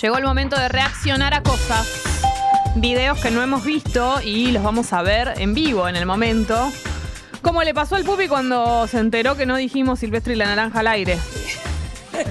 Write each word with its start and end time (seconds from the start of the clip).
llegó 0.00 0.16
el 0.18 0.24
momento 0.24 0.58
de 0.58 0.68
reaccionar 0.68 1.34
a 1.34 1.42
cosas. 1.42 1.86
Videos 2.76 3.18
que 3.20 3.30
no 3.30 3.42
hemos 3.42 3.64
visto 3.64 4.20
y 4.22 4.52
los 4.52 4.62
vamos 4.62 4.92
a 4.92 5.02
ver 5.02 5.34
en 5.38 5.54
vivo 5.54 5.88
en 5.88 5.96
el 5.96 6.06
momento. 6.06 6.70
Como 7.42 7.62
le 7.62 7.74
pasó 7.74 7.96
al 7.96 8.04
Pupi 8.04 8.28
cuando 8.28 8.86
se 8.86 8.98
enteró 8.98 9.36
que 9.36 9.46
no 9.46 9.56
dijimos 9.56 9.98
Silvestre 10.00 10.34
y 10.34 10.36
la 10.36 10.44
naranja 10.46 10.80
al 10.80 10.86
aire. 10.88 11.18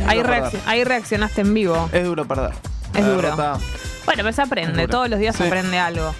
Ahí, 0.07 0.21
ahí 0.65 0.83
reaccionaste 0.83 1.41
en 1.41 1.53
vivo. 1.53 1.89
Es 1.91 2.03
duro 2.05 2.25
perder. 2.25 2.51
Es 2.93 3.01
La 3.03 3.07
duro. 3.09 3.35
Bueno, 3.35 3.59
pero 4.23 4.31
se 4.31 4.41
aprende. 4.41 4.87
Todos 4.87 5.09
los 5.09 5.19
días 5.19 5.35
se 5.35 5.43
Sí. 5.43 5.47
aprende 5.47 5.77
algo. 5.79 6.13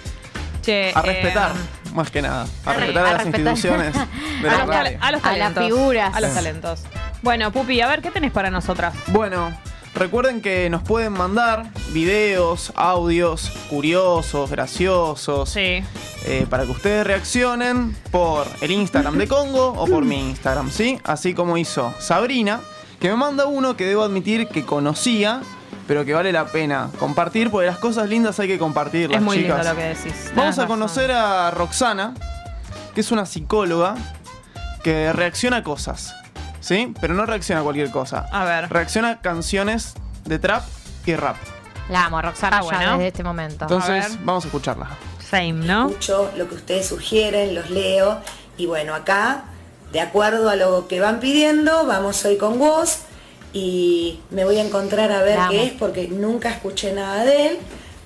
Che, 0.62 0.92
A 0.94 1.02
respetar, 1.02 1.52
eh, 1.52 1.90
más 1.94 2.10
que 2.10 2.20
nada. 2.20 2.46
A 2.66 2.72
respetar 2.74 3.04
a 3.06 3.08
a 3.08 3.12
las 3.12 3.24
respetar. 3.24 3.52
instituciones 3.56 3.94
de 4.42 4.48
a, 4.48 4.52
la 4.52 4.58
los 4.58 4.66
tal- 4.70 4.84
radio. 4.84 4.98
a 5.00 5.12
los 5.12 5.24
A 5.24 5.28
las 5.36 5.38
talentos. 5.54 5.64
figuras. 5.64 6.14
A 6.14 6.20
los 6.20 6.30
Sí. 6.30 6.36
talentos. 6.36 6.80
Bueno, 7.22 7.50
Pupi, 7.52 7.80
a 7.80 7.86
ver, 7.88 8.02
¿qué 8.02 8.10
tenés 8.10 8.32
para 8.32 8.50
nosotras? 8.50 8.92
Bueno, 9.08 9.50
recuerden 9.94 10.40
que 10.40 10.68
nos 10.70 10.82
pueden 10.82 11.12
mandar 11.12 11.70
videos, 11.92 12.72
audios 12.76 13.50
curiosos, 13.68 14.50
graciosos, 14.50 15.50
Sí. 15.50 15.82
eh, 16.26 16.46
para 16.48 16.64
que 16.64 16.70
ustedes 16.70 17.06
reaccionen 17.06 17.96
por 18.10 18.46
el 18.60 18.70
Instagram 18.70 19.18
de 19.18 19.26
Congo 19.28 19.68
o 19.76 19.86
por 19.86 20.04
mi 20.04 20.30
Instagram, 20.30 20.70
¿sí? 20.70 20.98
Así 21.04 21.34
como 21.34 21.56
hizo 21.58 21.92
Sabrina, 21.98 22.60
que 23.00 23.08
me 23.08 23.16
manda 23.16 23.46
uno 23.46 23.76
que 23.76 23.86
debo 23.86 24.02
admitir 24.02 24.46
que 24.48 24.64
conocía, 24.64 25.40
pero 25.88 26.04
que 26.04 26.12
vale 26.14 26.30
la 26.32 26.46
pena 26.46 26.90
compartir, 26.98 27.50
porque 27.50 27.66
las 27.66 27.78
cosas 27.78 28.08
lindas 28.08 28.38
hay 28.38 28.46
que 28.48 28.58
compartirlas, 28.58 29.18
Es 29.18 29.24
muy 29.24 29.38
chicas. 29.38 29.56
lindo 29.58 29.70
lo 29.72 29.76
que 29.76 29.84
decís. 29.88 30.02
Tenés 30.12 30.34
Vamos 30.36 30.58
a 30.58 30.62
razón. 30.62 30.66
conocer 30.68 31.10
a 31.10 31.50
Roxana, 31.50 32.14
que 32.94 33.00
es 33.00 33.10
una 33.10 33.26
psicóloga 33.26 33.96
que 34.84 35.12
reacciona 35.12 35.58
a 35.58 35.62
cosas, 35.64 36.14
¿sí? 36.60 36.92
Pero 37.00 37.14
no 37.14 37.26
reacciona 37.26 37.60
a 37.60 37.64
cualquier 37.64 37.90
cosa. 37.90 38.26
A 38.30 38.44
ver. 38.44 38.68
Reacciona 38.70 39.10
a 39.10 39.20
canciones 39.20 39.94
de 40.24 40.38
trap 40.38 40.64
y 41.06 41.14
rap. 41.16 41.36
La 41.88 42.04
amo, 42.06 42.22
Roxana, 42.22 42.58
Ah, 42.58 42.60
ya 42.62 42.64
bueno. 42.76 42.92
desde 42.92 43.08
este 43.08 43.24
momento. 43.24 43.64
Entonces, 43.64 44.10
ver. 44.16 44.24
vamos 44.24 44.44
a 44.44 44.48
escucharla. 44.48 44.88
Same, 45.28 45.52
¿no? 45.52 45.88
escucho 45.88 46.30
lo 46.36 46.48
que 46.48 46.54
ustedes 46.56 46.86
sugieren, 46.88 47.54
los 47.54 47.70
leo 47.70 48.18
y 48.56 48.66
bueno, 48.66 48.94
acá, 48.94 49.44
de 49.92 50.00
acuerdo 50.00 50.50
a 50.50 50.56
lo 50.56 50.86
que 50.88 51.00
van 51.00 51.20
pidiendo, 51.20 51.86
vamos 51.86 52.24
hoy 52.24 52.36
con 52.36 52.58
vos 52.58 52.98
y 53.52 54.20
me 54.30 54.44
voy 54.44 54.58
a 54.58 54.64
encontrar 54.64 55.10
a 55.12 55.22
ver 55.22 55.36
La 55.36 55.42
amo. 55.44 55.52
qué 55.52 55.64
es 55.66 55.72
porque 55.72 56.08
nunca 56.08 56.50
escuché 56.50 56.92
nada 56.92 57.24
de 57.24 57.48
él. 57.48 57.58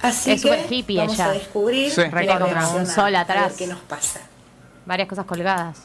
Así 0.03 0.33
Es 0.33 0.43
que 0.43 0.49
súper 0.49 0.73
hippie 0.73 0.99
vamos 0.99 1.15
ella. 1.15 1.27
a 1.27 1.33
descubrir 1.33 1.91
Sí. 1.91 2.01
y 2.03 2.05
a 2.05 2.11
Recontra, 2.11 2.47
un 2.47 2.53
reaccionar, 2.55 2.87
sol 2.87 3.17
a 3.17 3.21
atrás. 3.21 3.55
qué 3.57 3.67
nos 3.67 3.81
pasa. 3.81 4.21
Varias 4.87 5.09
cosas 5.09 5.25
colgadas. 5.25 5.79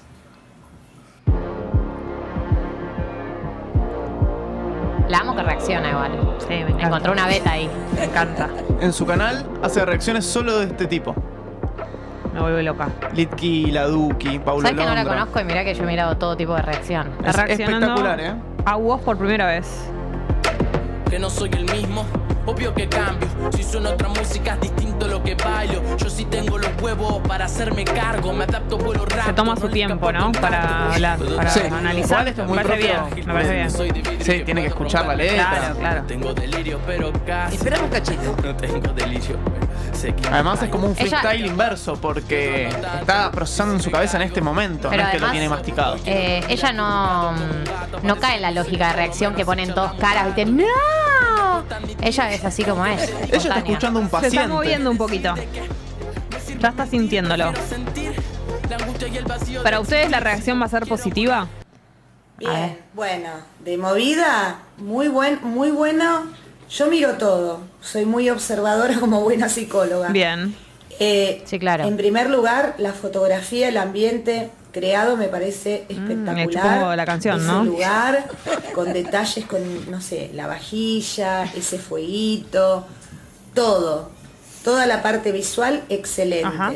La 5.10 5.18
amo 5.20 5.36
que 5.36 5.44
reacciona 5.44 5.90
igual. 5.90 6.12
Sí, 6.40 6.48
me 6.50 6.60
encanta. 6.62 6.86
Encontró 6.86 7.12
una 7.14 7.28
beta 7.28 7.52
ahí. 7.52 7.70
Me 7.96 8.06
encanta. 8.06 8.48
En 8.80 8.94
su 8.94 9.06
canal 9.06 9.46
hace 9.62 9.84
reacciones 9.86 10.26
solo 10.26 10.60
de 10.60 10.66
este 10.68 10.86
tipo. 10.86 11.14
Me 12.34 12.40
vuelve 12.42 12.62
loca. 12.64 12.88
Litki, 13.14 13.72
Laduki, 13.72 14.40
Paulo 14.40 14.62
¿Sabes 14.62 14.78
que 14.80 14.86
no 14.86 14.94
la 14.94 15.04
Londra. 15.04 15.20
conozco? 15.20 15.40
Y 15.42 15.44
mirá 15.46 15.64
que 15.66 15.74
yo 15.74 15.84
he 15.84 15.88
mirado 15.88 16.16
todo 16.18 16.38
tipo 16.38 16.56
de 16.56 16.62
reacción. 16.62 17.10
Está 17.26 17.30
Es 17.30 17.36
reaccionando 17.58 17.88
espectacular, 17.88 18.20
¿eh? 18.22 18.34
A 18.66 18.76
vos 18.76 19.02
por 19.02 19.18
primera 19.18 19.48
vez. 19.48 19.90
que 21.10 21.18
no 21.18 21.30
soy 21.32 21.50
el 21.54 21.66
mismo. 21.66 22.06
Obvio 22.50 22.74
que 22.74 22.90
cambio, 22.90 23.28
si 23.56 23.64
suena 23.64 23.92
otra 23.92 24.08
música 24.10 24.54
es 24.56 24.62
distinto 24.62 25.08
lo 25.08 25.22
que 25.24 25.36
bailo. 25.36 25.84
Yo 25.98 26.10
sí 26.10 26.26
tengo 26.26 26.58
los 26.58 26.70
huevos 26.82 27.22
para 27.28 27.46
hacerme 27.46 27.84
cargo, 27.84 28.34
me 28.34 28.46
adapto 28.46 28.78
vuelo 28.78 29.06
rápido. 29.06 29.26
Se 29.26 29.34
toma 29.34 29.56
su 29.56 29.70
tiempo, 29.70 30.12
¿no? 30.12 30.32
Para 30.32 30.94
hablar, 30.94 31.20
para 31.20 31.50
Sí. 31.52 31.60
analizar. 31.72 32.28
Esto 32.28 32.42
es 32.42 32.50
me 32.50 32.56
muy 32.56 32.64
parece 32.64 32.88
propio. 32.90 33.16
bien, 33.16 33.28
me 33.28 33.34
parece 33.34 33.54
bien. 33.54 33.72
Soy 33.72 33.92
de 33.92 34.02
vidrio 34.02 34.26
Sí, 34.26 34.44
tiene 34.46 34.62
que 34.62 34.68
escuchar 34.70 35.06
la 35.06 35.16
letra. 35.16 35.48
Claro, 35.58 35.76
claro. 35.78 36.04
Tengo 36.08 36.34
delirio, 36.34 36.80
pero 36.88 37.14
casi. 37.26 37.56
Espera 37.56 37.80
un 37.84 37.90
cachito. 37.90 38.36
No 38.44 38.56
tengo 38.56 38.94
delirio, 38.94 39.38
Además 40.32 40.64
es 40.64 40.70
como 40.70 40.88
un 40.88 40.94
Ella- 40.98 41.20
freestyle 41.20 41.46
inverso 41.46 41.94
porque 42.00 42.68
está 43.00 43.30
procesando 43.32 43.76
en 43.76 43.82
su 43.82 43.92
cabeza 43.92 44.16
en 44.18 44.24
este 44.24 44.42
momento, 44.42 44.90
Pero 44.90 45.04
no 45.04 45.10
es 45.10 45.14
que 45.14 45.20
lo 45.20 45.26
además, 45.28 45.32
tiene 45.34 45.50
masticado. 45.50 45.98
Eh, 46.06 46.42
ella 46.48 46.72
no, 46.72 47.34
no 48.04 48.16
cae 48.18 48.38
en 48.38 48.42
la 48.44 48.52
lógica 48.52 48.88
de 48.88 48.94
reacción 48.94 49.36
que 49.36 49.46
ponen 49.46 49.74
todos 49.74 49.94
caras, 49.96 50.28
¿viste? 50.28 50.46
¡No! 50.46 50.64
Ella 52.02 52.32
es 52.34 52.46
así 52.46 52.64
como 52.64 52.86
es. 52.86 53.02
Ella 53.28 53.38
está 53.38 53.58
escuchando 53.60 54.00
un 54.00 54.06
Se 54.08 54.12
paciente. 54.12 54.38
está 54.38 54.48
moviendo 54.48 54.92
un 54.92 54.98
poquito. 54.98 55.34
Ya 56.60 56.70
está 56.70 56.86
sintiéndolo. 56.88 57.54
¿Para 59.64 59.80
ustedes 59.80 60.10
la 60.12 60.20
reacción 60.20 60.60
va 60.62 60.66
a 60.66 60.70
ser 60.70 60.86
positiva? 60.88 61.48
Bien, 62.38 62.78
bueno, 62.94 63.30
de 63.64 63.78
movida, 63.78 64.60
muy 64.78 65.08
buen, 65.10 65.40
muy 65.44 65.72
bueno. 65.72 66.26
Yo 66.70 66.88
miro 66.88 67.14
todo, 67.14 67.62
soy 67.82 68.06
muy 68.06 68.30
observadora 68.30 69.00
como 69.00 69.22
buena 69.22 69.50
psicóloga. 69.50 70.10
Bien. 70.10 70.56
Eh, 71.00 71.42
Sí, 71.46 71.60
claro. 71.60 71.86
En 71.86 71.98
primer 71.98 72.30
lugar, 72.30 72.76
la 72.78 72.94
fotografía, 72.94 73.68
el 73.70 73.78
ambiente 73.78 74.50
creado 74.72 75.18
me 75.18 75.28
parece 75.28 75.86
me 75.90 75.96
espectacular. 75.96 76.80
chupó 76.80 76.96
la 76.96 77.06
canción, 77.06 77.38
ese 77.40 77.48
¿no? 77.48 77.64
lugar, 77.66 78.26
con 78.74 78.94
detalles, 78.94 79.46
con, 79.46 79.90
no 79.92 80.00
sé, 80.02 80.30
la 80.34 80.48
vajilla, 80.48 81.44
ese 81.46 81.78
fueguito, 81.80 82.86
todo. 83.54 84.12
Toda 84.64 84.86
la 84.86 85.02
parte 85.02 85.32
visual, 85.32 85.84
excelente. 85.90 86.48
Ajá. 86.48 86.74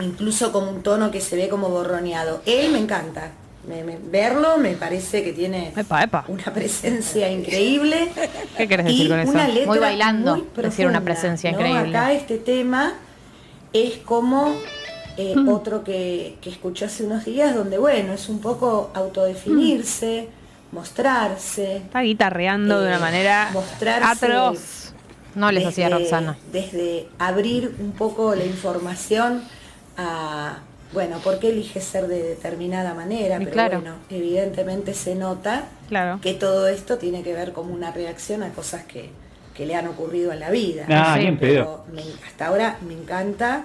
Incluso 0.00 0.52
como 0.52 0.70
un 0.70 0.82
tono 0.82 1.10
que 1.10 1.20
se 1.20 1.36
ve 1.36 1.48
como 1.48 1.68
borroneado. 1.68 2.40
Él 2.46 2.70
me 2.72 2.78
encanta. 2.78 3.32
Me- 3.68 3.84
me- 3.84 3.98
verlo 3.98 4.56
me 4.56 4.70
parece 4.74 5.22
que 5.22 5.32
tiene 5.34 5.74
Epa, 5.76 6.02
epa. 6.02 6.24
una 6.28 6.44
presencia 6.54 7.30
increíble. 7.30 8.08
¿Qué 8.56 8.66
querés 8.66 8.86
decir 8.86 9.06
y 9.06 9.08
con 9.10 9.18
eso? 9.20 9.30
Una 9.32 9.46
letra 9.48 9.66
Muy 9.66 9.78
bailando, 9.78 10.36
muy 10.36 10.62
decir 10.64 10.86
una 10.86 11.02
presencia 11.02 11.52
¿no? 11.52 11.58
increíble. 11.58 11.96
Acá 11.98 12.12
este 12.12 12.38
tema 12.38 12.94
es 13.74 13.98
como 13.98 14.54
eh, 15.18 15.34
Hmm. 15.36 15.48
otro 15.48 15.82
que, 15.84 16.36
que 16.40 16.48
escuché 16.48 16.84
hace 16.86 17.04
unos 17.04 17.24
días, 17.24 17.54
donde 17.54 17.76
bueno, 17.76 18.12
es 18.14 18.28
un 18.28 18.40
poco 18.40 18.90
autodefinirse, 18.94 20.28
mostrarse. 20.72 21.76
Está 21.78 22.00
guitarreando 22.02 22.80
de 22.80 22.86
una 22.88 22.96
eh, 22.96 23.00
manera 23.00 23.50
mostrarse 23.52 24.26
atroz. 24.26 24.92
No 25.34 25.52
les 25.52 25.66
hacía 25.66 25.88
desde- 25.88 25.98
Roxana. 26.00 26.38
Desde 26.52 27.08
abrir 27.18 27.74
un 27.80 27.92
poco 27.92 28.34
la 28.34 28.44
información 28.44 29.42
a, 29.96 30.58
bueno, 30.92 31.18
por 31.18 31.38
qué 31.38 31.50
elige 31.50 31.80
ser 31.80 32.06
de 32.08 32.22
determinada 32.22 32.94
manera, 32.94 33.38
pero 33.38 33.50
claro. 33.50 33.80
bueno, 33.80 33.96
evidentemente 34.10 34.94
se 34.94 35.14
nota 35.14 35.64
Claro. 35.88 36.18
que 36.22 36.34
todo 36.34 36.66
esto 36.68 36.96
tiene 36.98 37.22
que 37.22 37.34
ver 37.34 37.52
como 37.52 37.74
una 37.74 37.90
reacción 37.92 38.42
a 38.42 38.50
cosas 38.52 38.84
que, 38.84 39.10
que 39.58 39.66
le 39.66 39.74
han 39.74 39.88
ocurrido 39.88 40.32
en 40.32 40.38
la 40.38 40.50
vida. 40.50 40.84
Ah, 40.88 41.18
bien. 41.18 41.36
Pero 41.36 41.84
me- 41.92 42.04
hasta 42.26 42.46
ahora 42.46 42.78
me 42.86 42.94
encanta 42.94 43.64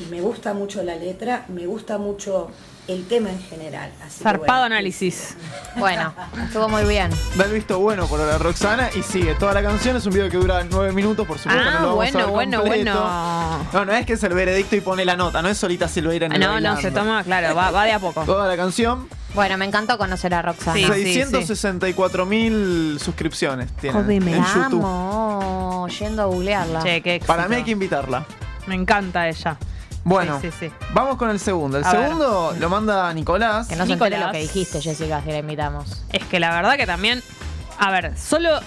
y 0.00 0.08
me 0.08 0.20
gusta 0.20 0.54
mucho 0.54 0.82
la 0.84 0.94
letra, 0.94 1.44
me 1.48 1.66
gusta 1.66 1.98
mucho 1.98 2.48
el 2.86 3.08
tema 3.08 3.30
en 3.30 3.40
general. 3.42 3.90
Así 4.04 4.22
Zarpado 4.22 4.60
bueno, 4.60 4.76
análisis. 4.76 5.36
Bueno, 5.76 6.14
estuvo 6.44 6.68
muy 6.68 6.84
bien. 6.84 7.10
Da 7.34 7.44
el 7.46 7.52
visto 7.52 7.80
bueno 7.80 8.06
por 8.06 8.20
la 8.20 8.38
Roxana 8.38 8.88
y 8.96 9.02
sigue 9.02 9.34
toda 9.34 9.52
la 9.52 9.62
canción. 9.64 9.96
Es 9.96 10.06
un 10.06 10.12
video 10.12 10.30
que 10.30 10.36
dura 10.36 10.62
nueve 10.70 10.92
minutos, 10.92 11.26
por 11.26 11.38
supuesto. 11.40 11.60
Ah, 11.60 11.64
no 11.64 11.80
lo 11.80 11.96
vamos 11.96 11.96
bueno, 11.96 12.18
a 12.20 12.22
ver 12.22 12.30
bueno, 12.32 12.60
completo. 12.60 12.92
bueno. 12.92 13.66
No, 13.72 13.84
no 13.84 13.92
es 13.94 14.06
que 14.06 14.12
es 14.12 14.22
el 14.22 14.32
veredicto 14.34 14.76
y 14.76 14.80
pone 14.80 15.04
la 15.04 15.16
nota, 15.16 15.42
no 15.42 15.48
es 15.48 15.58
solita 15.58 15.88
Silveira 15.88 16.26
en 16.26 16.32
el 16.34 16.40
No, 16.40 16.46
no, 16.46 16.52
bailando. 16.52 16.80
se 16.82 16.92
toma, 16.92 17.24
claro, 17.24 17.52
va, 17.56 17.72
va 17.72 17.84
de 17.84 17.92
a 17.92 17.98
poco. 17.98 18.22
Toda 18.24 18.46
la 18.46 18.56
canción, 18.56 19.08
Bueno, 19.36 19.56
me 19.58 19.66
encantó 19.66 19.96
conocer 19.98 20.34
a 20.34 20.42
Roxana. 20.42 20.74
Sí, 20.76 20.84
sí, 20.86 21.12
664 21.14 22.26
mil 22.26 22.98
suscripciones 23.00 23.70
tiene 23.76 23.92
Joder, 24.00 24.20
me 24.22 24.32
en 24.34 24.40
La 24.42 24.48
YouTube. 24.48 24.84
amo, 24.84 25.86
yendo 26.00 26.22
a 26.22 26.24
googlearla. 26.24 26.82
Che, 26.82 27.00
qué 27.02 27.14
éxito. 27.16 27.32
Para 27.32 27.46
mí 27.46 27.54
hay 27.56 27.62
que 27.62 27.70
invitarla. 27.72 28.24
Me 28.66 28.74
encanta 28.74 29.28
ella. 29.28 29.56
Bueno, 30.04 30.40
Sí, 30.40 30.48
sí, 30.50 30.68
sí. 30.68 30.72
vamos 30.94 31.16
con 31.16 31.30
el 31.30 31.38
segundo. 31.38 31.78
El 31.78 31.84
A 31.84 31.92
ver. 31.92 32.02
segundo 32.04 32.54
lo 32.58 32.70
manda 32.70 33.12
Nicolás. 33.12 33.68
Que 33.68 33.76
no 33.76 33.86
se 33.86 33.92
entere 33.92 34.16
Nicolás. 34.16 34.26
lo 34.28 34.32
que 34.32 34.38
dijiste, 34.42 34.80
Jessica, 34.80 35.20
si 35.22 35.30
la 35.30 35.38
invitamos. 35.38 36.02
Es 36.12 36.24
que 36.24 36.40
la 36.40 36.50
verdad 36.54 36.76
que 36.76 36.86
también. 36.86 37.22
A 37.78 37.90
ver, 37.90 38.16
solo. 38.18 38.58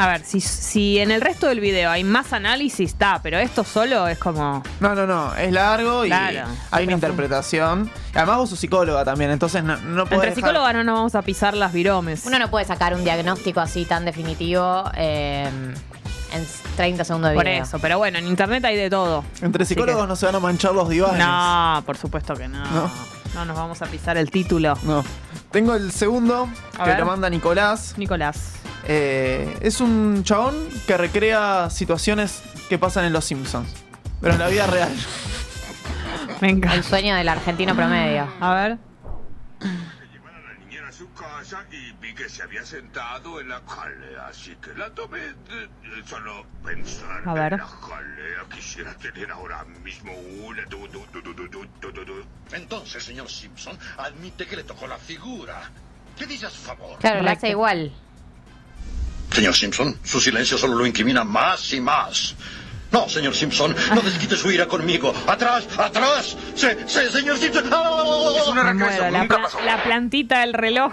A 0.00 0.06
ver, 0.08 0.24
si, 0.24 0.40
si 0.40 0.98
en 0.98 1.10
el 1.10 1.20
resto 1.20 1.46
del 1.46 1.60
video 1.60 1.90
hay 1.90 2.04
más 2.04 2.32
análisis, 2.32 2.90
está, 2.92 3.20
pero 3.22 3.38
esto 3.38 3.64
solo 3.64 4.08
es 4.08 4.18
como. 4.18 4.62
No, 4.80 4.94
no, 4.94 5.06
no, 5.06 5.34
es 5.34 5.52
largo 5.52 6.04
y 6.04 6.08
Claro. 6.08 6.48
hay 6.70 6.84
una 6.84 6.94
interpretación. 6.94 7.90
Además 8.14 8.38
vos 8.38 8.50
sos 8.50 8.58
psicóloga 8.58 9.04
también, 9.04 9.30
entonces 9.30 9.62
no, 9.62 9.76
no 9.76 10.04
podés 10.04 10.12
Entre 10.14 10.18
dejar- 10.30 10.34
psicólogas 10.36 10.74
no 10.74 10.84
nos 10.84 10.94
vamos 10.94 11.14
a 11.14 11.22
pisar 11.22 11.54
las 11.54 11.72
viromes. 11.72 12.24
Uno 12.24 12.38
no 12.38 12.50
puede 12.50 12.64
sacar 12.64 12.94
un 12.94 13.04
diagnóstico 13.04 13.60
así 13.60 13.84
tan 13.84 14.04
definitivo 14.06 14.84
eh, 14.96 15.48
en 16.32 16.46
30 16.76 17.04
segundos 17.04 17.30
de 17.30 17.36
Por 17.36 17.44
video. 17.44 17.62
eso, 17.62 17.78
pero 17.78 17.98
bueno, 17.98 18.18
en 18.18 18.26
internet 18.26 18.64
hay 18.64 18.76
de 18.76 18.88
todo. 18.88 19.22
Entre 19.42 19.64
psicólogos 19.66 20.02
que- 20.04 20.08
no 20.08 20.16
se 20.16 20.26
van 20.26 20.34
a 20.36 20.40
manchar 20.40 20.72
los 20.74 20.88
divanes. 20.88 21.18
No, 21.18 21.82
por 21.84 21.96
supuesto 21.98 22.34
que 22.34 22.48
no. 22.48 22.64
No. 22.70 22.90
no. 23.34 23.44
nos 23.44 23.56
vamos 23.56 23.82
a 23.82 23.86
pisar 23.86 24.16
el 24.16 24.30
título. 24.30 24.78
No. 24.84 25.04
Tengo 25.50 25.74
el 25.74 25.92
segundo, 25.92 26.48
A 26.78 26.84
que 26.84 26.90
ver. 26.90 27.00
lo 27.00 27.06
manda 27.06 27.28
Nicolás. 27.28 27.94
Nicolás. 27.96 28.52
Eh, 28.86 29.58
es 29.60 29.80
un 29.80 30.22
chabón 30.24 30.68
que 30.86 30.96
recrea 30.96 31.68
situaciones 31.70 32.42
que 32.68 32.78
pasan 32.78 33.04
en 33.04 33.12
Los 33.12 33.24
Simpsons. 33.24 33.68
Pero 34.20 34.34
en 34.34 34.40
la 34.40 34.48
vida 34.48 34.66
real. 34.66 34.92
Me 36.40 36.50
El 36.50 36.84
sueño 36.84 37.14
del 37.14 37.28
argentino 37.28 37.74
promedio. 37.74 38.26
A 38.40 38.54
ver. 38.54 38.78
a 40.88 40.92
su 40.92 41.10
casa 41.12 41.64
y 41.70 41.92
vi 42.00 42.14
que 42.14 42.28
se 42.28 42.42
había 42.42 42.64
sentado 42.64 43.40
en 43.40 43.48
la 43.48 43.60
jalea, 43.66 44.26
así 44.28 44.56
que 44.62 44.74
la 44.78 44.90
tomé 44.90 45.18
de, 45.20 45.94
de 45.96 46.06
solo 46.06 46.44
pensar 46.64 47.22
A 47.26 47.34
ver. 47.34 47.52
en 47.54 47.58
la 47.60 47.66
jalea. 47.66 48.38
Quisiera 48.54 48.94
tener 48.94 49.30
ahora 49.30 49.64
mismo 49.84 50.12
una. 50.44 50.64
Du, 50.66 50.86
du, 50.88 51.06
du, 51.12 51.20
du, 51.22 51.32
du, 51.34 51.48
du, 51.48 51.66
du, 51.80 51.92
du, 51.92 52.04
du. 52.04 52.24
Entonces, 52.52 53.02
señor 53.04 53.30
Simpson, 53.30 53.78
admite 53.98 54.46
que 54.46 54.56
le 54.56 54.64
tocó 54.64 54.86
la 54.86 54.96
figura. 54.98 55.70
¿Qué 56.18 56.26
dice 56.26 56.46
a 56.46 56.50
su 56.50 56.60
favor? 56.62 56.98
Claro, 56.98 57.16
lo 57.18 57.22
Correcto. 57.22 57.38
hace 57.38 57.48
igual. 57.50 57.92
Señor 59.32 59.54
Simpson, 59.54 59.96
su 60.02 60.20
silencio 60.20 60.58
solo 60.58 60.74
lo 60.74 60.86
incrimina 60.86 61.24
más 61.24 61.72
y 61.72 61.80
más. 61.80 62.34
No, 62.92 63.08
señor 63.08 63.34
Simpson, 63.34 63.74
no 63.94 64.00
desquite 64.00 64.36
su 64.36 64.50
ira 64.50 64.66
conmigo. 64.66 65.14
¡Atrás! 65.28 65.64
¡Atrás! 65.78 66.36
¡Se, 66.56 66.88
se, 66.88 67.08
señor 67.10 67.38
Simpson! 67.38 67.64
¡Ah! 67.72 68.52
Me 68.64 68.74
muero. 68.74 69.10
La, 69.10 69.26
pla- 69.28 69.48
la 69.64 69.82
plantita 69.84 70.40
del 70.40 70.54
reloj 70.54 70.92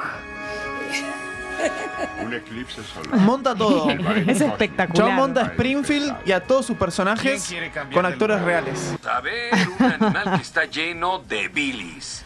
Un 2.23 2.33
eclipse 2.35 2.81
solar. 2.83 3.19
Monta 3.19 3.55
todo. 3.55 3.89
es 3.89 4.41
espectacular. 4.41 5.07
John 5.07 5.15
monta 5.15 5.41
a 5.41 5.45
Springfield 5.45 6.15
y 6.25 6.31
a 6.33 6.41
todos 6.43 6.67
sus 6.67 6.77
personajes 6.77 7.51
con 7.91 8.05
actores 8.05 8.41
reales. 8.41 8.93
A 9.11 9.19
ver, 9.21 9.53
un 9.79 9.85
animal 9.91 10.35
que 10.37 10.43
está 10.43 10.65
lleno 10.65 11.19
de 11.27 11.47
bilis. 11.47 12.23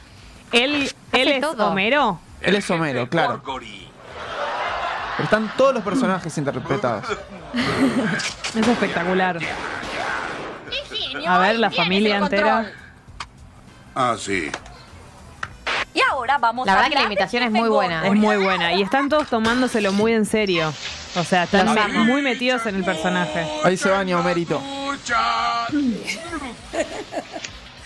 Él, 0.52 0.92
él 1.14 1.28
es 1.30 1.42
todo. 1.42 1.68
Homero. 1.68 2.20
Él 2.42 2.56
es 2.56 2.70
Homero, 2.70 3.08
claro. 3.08 3.38
Gorgory. 3.46 3.88
Pero 5.22 5.26
están 5.26 5.56
todos 5.56 5.76
los 5.76 5.84
personajes 5.84 6.36
interpretados. 6.36 7.06
Es 8.56 8.68
espectacular. 8.68 9.38
A 11.28 11.38
ver, 11.38 11.60
la 11.60 11.70
familia 11.70 12.18
entera. 12.18 12.72
Ah, 13.94 14.16
sí. 14.18 14.52
Y 15.94 16.02
ahora 16.10 16.40
vamos 16.40 16.66
La 16.66 16.74
a 16.74 16.76
verdad 16.78 16.90
que 16.90 16.96
la 16.96 17.04
imitación 17.04 17.44
es 17.44 17.52
muy 17.52 17.70
buena. 17.70 17.98
Es 17.98 18.02
Gorgory. 18.08 18.20
muy 18.20 18.38
buena. 18.38 18.74
Y 18.74 18.82
están 18.82 19.10
todos 19.10 19.28
tomándoselo 19.28 19.92
muy 19.92 20.14
en 20.14 20.26
serio. 20.26 20.74
O 21.16 21.24
sea, 21.24 21.44
están 21.44 21.68
Los 21.68 21.76
me- 21.76 21.82
amo. 21.82 22.04
muy 22.06 22.24
metidos 22.24 22.66
en 22.66 22.76
el 22.78 22.84
personaje. 22.84 23.46
Ahí 23.64 23.78
se 23.78 23.92
baña 23.92 24.18
Homerito. 24.18 24.60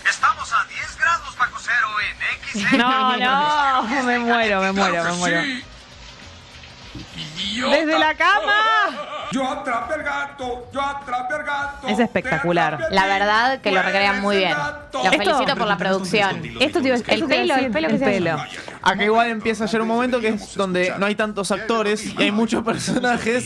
Estamos 0.09 0.53
a 0.53 0.65
10 0.69 0.97
grados 0.99 1.37
bajo 1.37 1.57
cero 1.59 1.87
en 1.99 2.15
X. 2.61 2.77
No, 2.77 3.17
no, 3.17 4.03
me 4.03 4.19
muero, 4.19 4.61
me 4.61 4.71
muero, 4.71 5.03
me 5.03 5.11
muero. 5.13 5.41
Desde 7.61 7.99
la 7.99 8.13
cama. 8.15 8.53
Yo 9.31 9.47
atrapé 9.49 9.95
el 9.95 10.03
gato, 10.03 10.67
yo 10.71 10.81
atrapé 10.81 11.35
el 11.35 11.43
gato. 11.43 11.87
Es 11.87 11.99
espectacular. 11.99 12.79
La 12.91 13.05
verdad 13.07 13.59
que 13.59 13.71
lo 13.71 13.81
recrean 13.81 14.21
muy 14.21 14.37
bien. 14.37 14.53
Los 14.93 15.05
Esto- 15.05 15.17
felicito 15.17 15.55
por 15.57 15.67
la 15.67 15.77
producción. 15.77 16.41
Esto 16.59 16.81
te 16.81 16.87
iba 16.89 16.97
a 16.97 17.27
pelo, 17.27 17.55
el 17.55 17.71
pelo 17.71 17.87
que 17.89 17.97
se. 17.97 18.29
Acá 18.81 19.03
igual 19.03 19.27
empieza 19.29 19.63
a 19.63 19.67
llegar 19.67 19.81
un 19.81 19.87
momento 19.87 20.21
que 20.21 20.29
es 20.29 20.55
donde 20.55 20.93
no 20.99 21.05
hay 21.07 21.15
tantos 21.15 21.51
actores 21.51 22.05
y 22.05 22.21
hay 22.21 22.31
muchos 22.31 22.63
personajes 22.63 23.45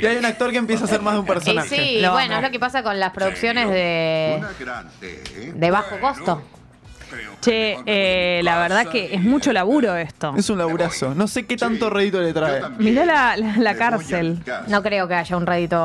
y 0.00 0.04
hay 0.06 0.16
un 0.16 0.24
actor 0.24 0.50
que 0.50 0.56
empieza 0.58 0.86
a 0.86 0.88
ser 0.88 1.02
más 1.02 1.12
de 1.14 1.20
un 1.20 1.26
Y 1.26 1.28
personaje. 1.28 1.68
sí, 1.68 2.00
Lo 2.00 2.12
bueno, 2.12 2.34
amo. 2.34 2.38
es 2.38 2.48
lo 2.48 2.50
que 2.52 2.58
pasa 2.58 2.82
con 2.82 2.98
las 2.98 3.12
producciones 3.12 3.68
de, 3.68 4.36
Una 4.38 4.50
grande, 4.58 5.22
¿eh? 5.36 5.52
de 5.54 5.70
bajo 5.70 6.00
costo. 6.00 6.42
Che, 7.40 7.78
eh, 7.86 8.40
la 8.42 8.58
verdad 8.58 8.86
que 8.88 9.14
es 9.14 9.20
mucho 9.22 9.52
laburo 9.52 9.96
esto. 9.96 10.34
Es 10.36 10.50
un 10.50 10.58
laburazo. 10.58 11.14
No 11.14 11.28
sé 11.28 11.46
qué 11.46 11.56
tanto 11.56 11.88
rédito 11.90 12.20
le 12.20 12.32
trae. 12.32 12.62
Mirá 12.78 13.04
la, 13.04 13.36
la- 13.36 13.56
la 13.56 13.74
cárcel. 13.74 14.38
No 14.68 14.82
creo 14.82 15.06
que 15.08 15.14
haya 15.14 15.36
un 15.36 15.46
rédito. 15.46 15.76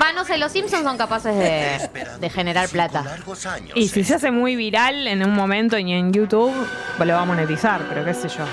Va, 0.00 0.12
no 0.14 0.24
sé, 0.24 0.38
los 0.38 0.52
Simpsons 0.52 0.82
son 0.84 0.96
capaces 0.98 1.34
de, 1.36 1.88
de 2.20 2.30
generar 2.30 2.68
plata. 2.68 3.04
Y 3.74 3.88
si 3.88 4.04
se 4.04 4.14
hace 4.14 4.30
muy 4.30 4.56
viral 4.56 5.06
en 5.06 5.24
un 5.24 5.32
momento 5.34 5.78
y 5.78 5.92
en 5.92 6.12
YouTube, 6.12 6.52
pues 6.96 7.08
lo 7.08 7.14
va 7.14 7.22
a 7.22 7.24
monetizar, 7.26 7.82
pero 7.88 8.04
qué 8.04 8.14
sé 8.14 8.28
yo. 8.28 8.44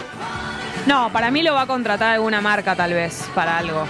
No, 0.85 1.11
para 1.11 1.29
mí 1.31 1.43
lo 1.43 1.53
va 1.53 1.63
a 1.63 1.67
contratar 1.67 2.13
alguna 2.15 2.41
marca 2.41 2.75
tal 2.75 2.93
vez, 2.93 3.25
para 3.35 3.57
algo. 3.57 3.85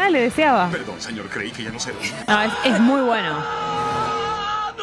Ah, 0.00 0.10
le 0.10 0.20
deseaba. 0.20 0.68
Perdón, 0.70 1.00
señor, 1.00 1.26
creí 1.28 1.50
que 1.50 1.64
ya 1.64 1.70
no 1.70 1.80
se 1.80 1.92
No, 2.28 2.42
es, 2.42 2.52
es 2.64 2.78
muy 2.80 3.00
bueno. 3.00 3.36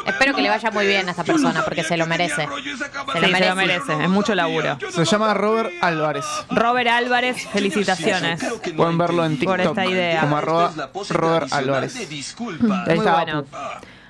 Espero 0.05 0.33
que 0.35 0.41
le 0.41 0.49
vaya 0.49 0.71
muy 0.71 0.85
bien 0.87 1.07
a 1.07 1.11
esta 1.11 1.23
persona 1.23 1.63
porque 1.63 1.83
se 1.83 1.97
lo 1.97 2.05
merece. 2.05 2.35
Se 2.35 2.47
lo 2.47 2.57
Sí, 2.57 2.77
se 2.77 3.19
lo 3.21 3.27
merece. 3.31 3.55
merece, 3.55 4.03
es 4.03 4.09
mucho 4.09 4.35
laburo. 4.35 4.77
Se 4.91 5.05
llama 5.05 5.33
Robert 5.33 5.71
Álvarez. 5.81 6.25
Robert 6.49 6.89
Álvarez, 6.89 7.47
felicitaciones. 7.51 8.41
Pueden 8.75 8.97
verlo 8.97 9.25
en 9.25 9.37
Por 9.37 9.57
TikTok 9.57 9.77
esta 9.77 9.85
idea. 9.85 10.21
como 10.21 10.37
arroba 10.37 10.73
Robert 11.09 11.51
Álvarez. 11.53 11.95
Ahí 11.95 12.07
Muy 12.59 12.97
está, 12.97 13.13
bueno. 13.15 13.45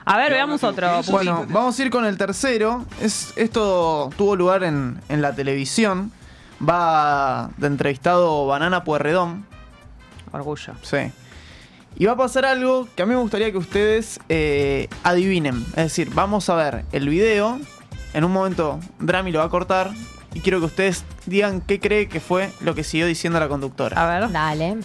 A 0.07 0.17
ver, 0.17 0.33
veamos 0.33 0.63
otro. 0.63 0.97
Pupi. 1.01 1.11
Bueno, 1.11 1.45
vamos 1.49 1.79
a 1.79 1.81
ir 1.81 1.89
con 1.89 2.05
el 2.05 2.17
tercero. 2.17 2.85
Es, 3.01 3.33
esto 3.35 4.11
tuvo 4.17 4.35
lugar 4.35 4.63
en, 4.63 5.01
en 5.09 5.21
la 5.21 5.33
televisión. 5.33 6.11
Va 6.67 7.49
de 7.57 7.67
entrevistado 7.67 8.45
Banana 8.45 8.83
Puerredón. 8.83 9.45
Orgullo. 10.31 10.73
Sí. 10.83 10.97
Y 11.97 12.05
va 12.05 12.13
a 12.13 12.17
pasar 12.17 12.45
algo 12.45 12.87
que 12.95 13.03
a 13.03 13.05
mí 13.05 13.13
me 13.13 13.19
gustaría 13.21 13.51
que 13.51 13.57
ustedes 13.57 14.19
eh, 14.27 14.89
adivinen. 15.03 15.65
Es 15.69 15.85
decir, 15.85 16.09
vamos 16.13 16.49
a 16.49 16.55
ver 16.55 16.83
el 16.91 17.07
video. 17.07 17.59
En 18.13 18.23
un 18.23 18.31
momento 18.31 18.79
Drami 18.99 19.31
lo 19.31 19.39
va 19.39 19.45
a 19.45 19.49
cortar. 19.49 19.91
Y 20.33 20.41
quiero 20.41 20.59
que 20.59 20.65
ustedes 20.65 21.05
digan 21.25 21.61
qué 21.61 21.79
cree 21.79 22.09
que 22.09 22.19
fue 22.19 22.51
lo 22.59 22.75
que 22.75 22.83
siguió 22.83 23.07
diciendo 23.07 23.39
la 23.39 23.47
conductora. 23.47 24.01
A 24.01 24.19
ver. 24.19 24.31
Dale. 24.31 24.77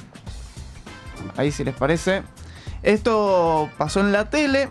Ahí 1.37 1.51
si 1.51 1.65
les 1.65 1.75
parece. 1.75 2.23
Esto 2.85 3.69
pasó 3.77 4.01
en 4.01 4.13
la 4.13 4.31
tele. 4.31 4.71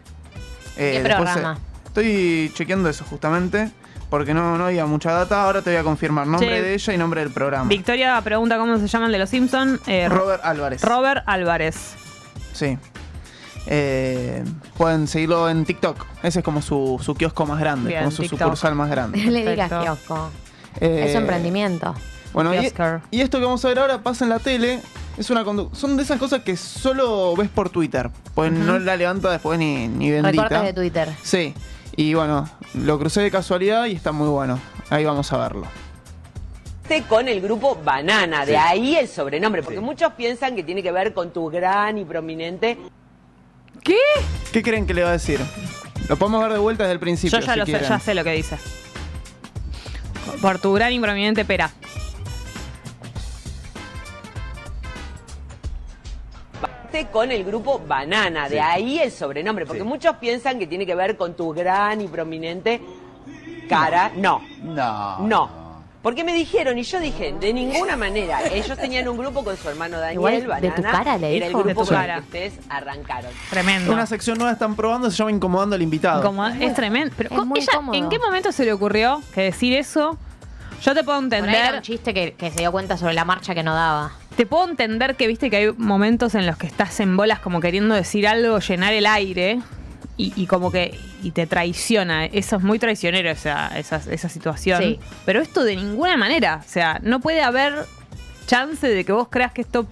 Eh, 0.78 0.94
¿Qué 0.94 1.04
después, 1.04 1.32
programa? 1.32 1.58
eh, 1.58 1.82
estoy 1.88 2.52
chequeando 2.54 2.88
eso 2.88 3.04
justamente. 3.04 3.70
Porque 4.10 4.34
no, 4.34 4.58
no 4.58 4.66
había 4.66 4.86
mucha 4.86 5.12
data. 5.12 5.44
Ahora 5.44 5.62
te 5.62 5.72
voy 5.72 5.80
a 5.80 5.84
confirmar 5.84 6.26
nombre 6.26 6.62
de 6.62 6.74
ella 6.74 6.94
y 6.94 6.98
nombre 6.98 7.20
del 7.22 7.32
programa. 7.32 7.68
Victoria 7.68 8.20
pregunta 8.22 8.58
cómo 8.58 8.78
se 8.78 8.88
llaman 8.88 9.12
de 9.12 9.20
los 9.20 9.30
Simpsons. 9.30 9.82
Robert 10.08 10.44
Álvarez. 10.46 10.82
Robert 10.82 11.24
Álvarez. 11.28 11.96
Sí. 12.60 12.78
Eh, 13.68 14.44
pueden 14.78 15.08
seguirlo 15.08 15.50
en 15.50 15.66
TikTok. 15.66 16.06
Ese 16.24 16.40
es 16.40 16.46
como 16.46 16.62
su, 16.62 17.00
su 17.04 17.14
kiosco 17.16 17.46
más 17.46 17.60
grande, 17.60 17.90
Bien, 17.90 18.02
como 18.02 18.12
su 18.12 18.24
TikTok. 18.24 18.40
sucursal 18.40 18.76
más 18.76 18.90
grande. 18.90 19.24
No 19.24 19.32
le 19.32 19.40
digas 19.50 19.70
Perfecto. 19.70 19.84
kiosco. 19.84 20.30
Eh, 20.82 21.04
Es 21.06 21.12
su 21.12 21.18
emprendimiento. 21.20 21.94
Bueno, 22.34 22.54
y, 22.54 22.72
y 23.12 23.22
esto 23.22 23.40
que 23.40 23.46
vamos 23.46 23.64
a 23.66 23.68
ver 23.70 23.80
ahora 23.80 24.02
pasa 24.04 24.24
en 24.26 24.30
la 24.30 24.40
tele. 24.40 24.80
Es 25.18 25.30
una 25.30 25.44
son 25.74 25.98
de 25.98 26.04
esas 26.04 26.18
cosas 26.20 26.44
que 26.44 26.56
solo 26.56 27.36
ves 27.36 27.50
por 27.50 27.70
Twitter. 27.70 28.10
Pues 28.36 28.52
no 28.52 28.80
la 28.80 28.96
levanta 28.96 29.30
después 29.32 29.60
ni, 29.60 29.88
ni 29.88 30.12
bendita. 30.12 30.44
Recortes 30.44 30.64
de 30.64 30.74
Twitter. 30.74 31.10
Sí. 31.24 31.54
Y 31.96 32.14
bueno, 32.14 32.48
lo 32.76 32.98
crucé 33.00 33.22
de 33.22 33.32
casualidad 33.32 33.86
y 33.88 33.94
está 33.94 34.12
muy 34.12 34.30
bueno. 34.30 34.60
Ahí 34.90 35.04
vamos 35.04 35.34
a 35.34 35.38
verlo. 35.38 35.66
Con 37.08 37.28
el 37.28 37.40
grupo 37.40 37.78
Banana, 37.84 38.46
de 38.46 38.58
ahí 38.58 38.96
el 38.96 39.08
sobrenombre, 39.08 39.62
porque 39.62 39.80
muchos 39.80 40.14
piensan 40.14 40.56
que 40.56 40.64
tiene 40.64 40.82
que 40.82 40.92
ver 40.92 41.14
con 41.14 41.32
tu 41.32 41.50
gran 41.50 41.98
y 41.98 42.06
prominente 42.06 42.78
¿Qué? 43.84 43.98
¿Qué 44.52 44.64
creen 44.64 44.88
que 44.88 44.94
le 44.94 45.04
va 45.04 45.10
a 45.10 45.14
decir? 45.14 45.40
Lo 46.10 46.18
podemos 46.18 46.42
ver 46.42 46.54
de 46.54 46.60
vuelta 46.60 46.84
desde 46.84 46.94
el 46.94 47.00
principio. 47.00 47.40
Yo 47.40 47.46
ya 47.46 47.54
si 47.54 47.60
lo 47.60 47.66
sé, 47.66 47.80
ya 47.88 48.00
sé 48.00 48.16
lo 48.16 48.24
que 48.24 48.32
dice. 48.32 48.58
Por 50.42 50.60
tu 50.60 50.74
gran 50.74 50.92
y 50.92 51.00
prominente 51.00 51.46
pera. 51.46 51.72
con 57.14 57.32
el 57.32 57.46
grupo 57.46 57.80
Banana, 57.80 58.50
de 58.50 58.60
ahí 58.60 59.00
el 59.00 59.12
sobrenombre, 59.12 59.66
porque 59.66 59.84
muchos 59.84 60.18
piensan 60.18 60.60
que 60.60 60.68
tiene 60.68 60.86
que 60.86 60.96
ver 60.96 61.16
con 61.16 61.34
tu 61.34 61.54
gran 61.54 62.02
y 62.02 62.08
prominente 62.08 62.82
cara. 63.70 64.12
No, 64.16 64.42
No. 64.64 65.20
no. 65.20 65.69
Porque 66.02 66.24
me 66.24 66.34
dijeron, 66.34 66.78
y 66.78 66.84
yo 66.84 67.00
dije, 67.00 67.36
de 67.40 67.52
ninguna 67.54 67.98
manera. 67.98 68.40
Ellos 68.54 68.78
tenían 68.78 69.08
un 69.10 69.18
grupo 69.18 69.44
con 69.44 69.58
su 69.58 69.68
hermano 69.68 69.98
Daniel, 70.00 70.16
Igual, 70.16 70.48
Banana. 70.48 70.62
de 70.62 70.72
tu 70.72 70.82
cara 70.82 71.18
le 71.18 71.36
Era 71.38 71.48
el 71.48 71.52
grupo 71.54 71.68
De 71.68 71.74
tu 71.74 71.80
con 71.82 71.88
el 71.90 71.94
cara. 71.94 72.14
que 72.16 72.20
ustedes 72.22 72.54
arrancaron. 72.70 73.32
Tremendo. 73.50 73.92
Una 73.92 74.06
sección 74.06 74.38
nueva 74.38 74.54
están 74.54 74.76
probando, 74.76 75.12
se 75.12 75.18
llama 75.18 75.32
Incomodando 75.32 75.76
al 75.76 75.82
Invitado. 75.82 76.34
Es 76.60 76.74
tremendo. 76.74 77.14
Pero 77.18 77.30
es 77.32 77.36
¿cómo- 77.36 77.46
muy 77.50 77.60
ella, 77.60 77.72
cómodo. 77.76 77.98
¿en 77.98 78.08
qué 78.10 78.18
momento 78.18 78.52
se 78.54 78.64
le 78.64 78.72
ocurrió 78.72 79.22
que 79.34 79.42
decir 79.42 79.74
eso? 79.74 80.18
Yo 80.82 80.94
te 80.96 81.04
puedo 81.04 81.20
Por 81.20 81.34
ahí 81.34 81.40
era 81.42 81.44
un 81.44 81.50
entender. 81.56 81.82
chiste 81.82 82.14
que, 82.14 82.34
que 82.36 82.52
se 82.52 82.60
dio 82.60 82.72
cuenta 82.72 82.96
sobre 82.96 83.14
la 83.14 83.26
marcha 83.26 83.54
que 83.54 83.64
no 83.64 83.76
daba. 83.76 84.14
Te 84.38 84.46
puedo 84.46 84.70
entender 84.70 85.18
que 85.18 85.28
viste 85.28 85.50
que 85.50 85.58
hay 85.58 85.72
momentos 85.74 86.34
en 86.36 86.46
los 86.48 86.56
que 86.56 86.68
estás 86.68 87.02
en 87.02 87.18
bolas 87.18 87.40
como 87.42 87.60
queriendo 87.60 87.94
decir 87.94 88.26
algo, 88.26 88.60
llenar 88.60 88.94
el 88.94 89.06
aire. 89.06 89.60
Y, 90.20 90.34
y 90.36 90.48
como 90.48 90.70
que 90.70 91.00
y 91.24 91.32
te 91.32 91.48
traiciona. 91.48 92.26
Eso 92.26 92.58
es 92.58 92.62
muy 92.62 92.78
traicionero 92.78 93.30
esa, 93.30 93.70
esa, 93.80 94.02
esa 94.12 94.28
situación. 94.28 94.84
Sí. 94.84 95.00
Pero 95.26 95.40
esto 95.40 95.64
de 95.64 95.78
ninguna 95.78 96.18
manera. 96.18 96.62
O 96.66 96.70
sea, 96.70 97.00
no 97.02 97.22
puede 97.22 97.42
haber 97.42 97.86
chance 98.46 98.86
de 98.86 99.06
que 99.06 99.14
vos 99.14 99.30
creas 99.30 99.54
que 99.54 99.62
esto 99.62 99.88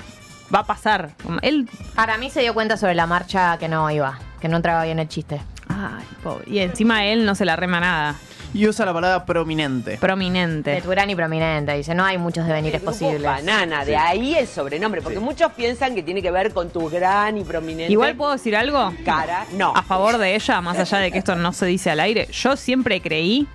va 0.53 0.59
a 0.59 0.65
pasar. 0.65 1.11
Él. 1.43 1.69
Para 1.95 2.17
mí 2.17 2.29
se 2.29 2.41
dio 2.41 2.53
cuenta 2.53 2.75
sobre 2.75 2.93
la 2.93 3.07
marcha 3.07 3.57
que 3.57 3.69
no 3.69 3.89
iba, 3.89 4.19
que 4.41 4.49
no 4.49 4.57
entraba 4.57 4.83
bien 4.83 4.99
el 4.99 5.07
chiste. 5.07 5.41
Ay, 5.69 6.03
pobre. 6.21 6.43
Y 6.49 6.59
encima 6.59 7.05
él 7.05 7.25
no 7.25 7.33
se 7.33 7.45
la 7.45 7.55
rema 7.55 7.79
nada. 7.79 8.15
Y 8.53 8.67
usa 8.67 8.85
la 8.85 8.93
palabra 8.93 9.25
prominente. 9.25 9.97
Prominente. 9.97 10.71
De 10.71 10.81
tu 10.81 10.89
gran 10.89 11.09
y 11.09 11.15
prominente. 11.15 11.73
Dice, 11.73 11.93
no 11.93 12.03
hay 12.05 12.17
muchos 12.17 12.47
devenires 12.47 12.81
grupo 12.81 12.91
posibles. 12.97 13.21
Banana, 13.23 13.83
de 13.85 13.95
ahí 13.97 14.35
el 14.35 14.47
sobrenombre, 14.47 15.01
porque 15.01 15.19
muchos 15.19 15.51
piensan 15.51 15.93
que 15.93 16.01
tiene 16.01 16.21
que 16.21 16.31
ver 16.31 16.53
con 16.53 16.69
tu 16.69 16.89
gran 16.89 17.37
y 17.37 17.43
prominente 17.43 17.91
Igual 17.91 18.15
puedo 18.15 18.31
decir 18.31 18.55
algo. 18.55 18.93
cara. 19.05 19.45
No. 19.53 19.73
a 19.75 19.83
favor 19.83 20.17
de 20.17 20.33
ella, 20.35 20.61
más 20.61 20.79
allá 20.79 20.97
de 20.99 21.11
que 21.11 21.17
esto 21.19 21.35
no 21.35 21.51
se 21.53 21.65
dice 21.65 21.91
al 21.91 21.99
aire, 21.99 22.27
yo 22.31 22.55
siempre 22.55 23.01
creí 23.01 23.47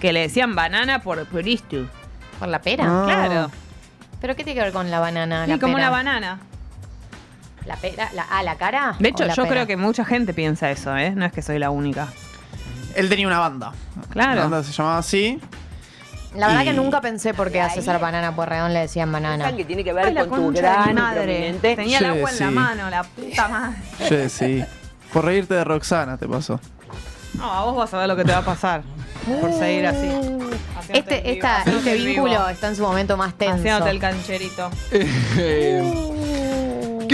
que 0.00 0.12
le 0.12 0.20
decían 0.20 0.54
banana 0.54 1.00
por, 1.02 1.26
por 1.26 1.46
esto. 1.46 1.86
¿Por 2.38 2.48
la 2.48 2.60
pera? 2.62 2.84
Ah. 2.86 3.04
Claro. 3.06 3.50
¿Pero 4.20 4.34
qué 4.36 4.42
tiene 4.44 4.58
que 4.58 4.64
ver 4.64 4.72
con 4.72 4.90
la 4.90 4.98
banana? 5.00 5.44
Y 5.46 5.50
la 5.50 5.58
como 5.58 5.74
pera? 5.74 5.88
una 5.88 5.90
banana. 5.96 6.38
¿La 7.66 7.76
pera? 7.76 8.08
La, 8.14 8.26
ah, 8.30 8.42
¿la 8.42 8.56
cara? 8.56 8.96
De 8.98 9.10
hecho, 9.10 9.24
¿O 9.24 9.26
la 9.26 9.34
yo 9.34 9.42
pera? 9.42 9.54
creo 9.54 9.66
que 9.66 9.76
mucha 9.76 10.04
gente 10.04 10.32
piensa 10.32 10.70
eso, 10.70 10.96
¿eh? 10.96 11.10
No 11.10 11.26
es 11.26 11.32
que 11.32 11.42
soy 11.42 11.58
la 11.58 11.70
única. 11.70 12.08
Él 13.00 13.08
tenía 13.08 13.26
una 13.26 13.38
banda. 13.38 13.72
Claro. 14.10 14.34
La 14.36 14.42
banda 14.42 14.62
se 14.62 14.72
llamaba 14.72 14.98
así. 14.98 15.40
La 16.36 16.46
verdad 16.46 16.62
Y- 16.62 16.66
que 16.66 16.72
nunca 16.74 17.00
pensé 17.00 17.34
por 17.34 17.50
qué 17.50 17.60
a 17.60 17.68
César 17.70 17.98
Banana 18.00 18.36
Porredón 18.36 18.72
le 18.72 18.80
decían 18.80 19.10
banana. 19.10 19.54
Que 19.56 19.64
tiene 19.64 19.82
que 19.82 19.92
ver 19.92 20.16
Ay, 20.16 20.28
con 20.28 20.52
tu 20.52 20.60
gran 20.60 20.94
madre. 20.94 21.54
Tenía 21.60 21.98
el 21.98 22.04
agua 22.06 22.30
en 22.30 22.38
la 22.38 22.50
mano, 22.52 22.88
la 22.90 23.02
puta 23.02 23.48
madre. 23.48 23.76
Sí, 24.08 24.28
sí. 24.30 24.64
Por 25.12 25.24
reírte 25.24 25.54
de 25.54 25.64
Roxana 25.64 26.16
te 26.18 26.28
pasó. 26.28 26.60
No, 27.34 27.52
a 27.52 27.64
vos 27.64 27.76
vas 27.76 27.92
a 27.94 27.98
ver 27.98 28.08
lo 28.08 28.14
que 28.16 28.24
te 28.24 28.30
va 28.32 28.38
a 28.38 28.44
pasar 28.44 28.82
por 29.40 29.52
seguir 29.52 29.86
así. 29.86 30.08
Este, 30.88 31.32
esta, 31.32 31.62
este 31.62 31.94
vivo, 31.94 32.24
vínculo 32.24 32.48
está 32.48 32.68
en 32.68 32.76
su 32.76 32.82
momento 32.82 33.16
más 33.16 33.34
tenso. 33.34 33.56
Haciéndote 33.56 33.90
el 33.90 33.98
cancherito. 33.98 34.70
¿Qué 34.92 35.82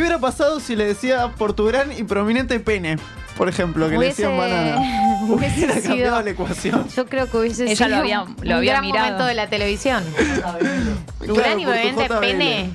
hubiera 0.00 0.18
pasado 0.18 0.60
si 0.60 0.76
le 0.76 0.84
decía 0.86 1.32
por 1.38 1.52
tu 1.54 1.64
gran 1.66 1.90
y 1.92 2.02
prominente 2.04 2.60
pene? 2.60 2.96
Por 3.36 3.48
ejemplo, 3.48 3.88
que 3.88 3.96
Hubiese- 3.96 4.22
le 4.22 4.28
decían 4.28 4.38
banana. 4.38 5.15
Hubiese 5.34 5.56
Hubiera 5.58 5.74
sido- 5.74 5.88
cambiado 5.88 6.22
la 6.22 6.30
ecuación. 6.30 6.88
Yo 6.96 7.06
creo 7.06 7.30
que 7.30 7.36
hubiese 7.36 7.64
Ella 7.64 7.76
sido 7.76 7.88
lo 7.88 7.96
había- 7.96 8.22
un 8.22 8.36
lo 8.42 8.56
había 8.56 8.72
gran 8.72 8.84
mirado. 8.84 9.04
momento 9.04 9.26
de 9.26 9.34
la 9.34 9.48
televisión. 9.48 10.04
Durán 11.26 11.60
y 11.60 11.64
Prominente. 11.66 12.08
Pene. 12.20 12.70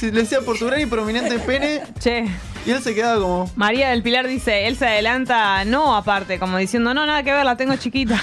Le 0.00 0.10
decía 0.12 0.40
por 0.40 0.58
tu 0.58 0.64
gran 0.66 0.80
y 0.80 0.86
prominente 0.86 1.38
pene, 1.40 1.82
Che, 1.98 2.24
y 2.64 2.70
él 2.70 2.82
se 2.82 2.94
quedaba 2.94 3.20
como. 3.20 3.50
María 3.54 3.90
del 3.90 4.02
Pilar 4.02 4.26
dice, 4.26 4.66
él 4.66 4.78
se 4.78 4.86
adelanta, 4.86 5.62
no 5.66 5.94
aparte, 5.94 6.38
como 6.38 6.56
diciendo, 6.56 6.94
no, 6.94 7.04
nada 7.04 7.22
que 7.22 7.32
ver, 7.34 7.44
la 7.44 7.56
tengo 7.58 7.76
chiquita. 7.76 8.18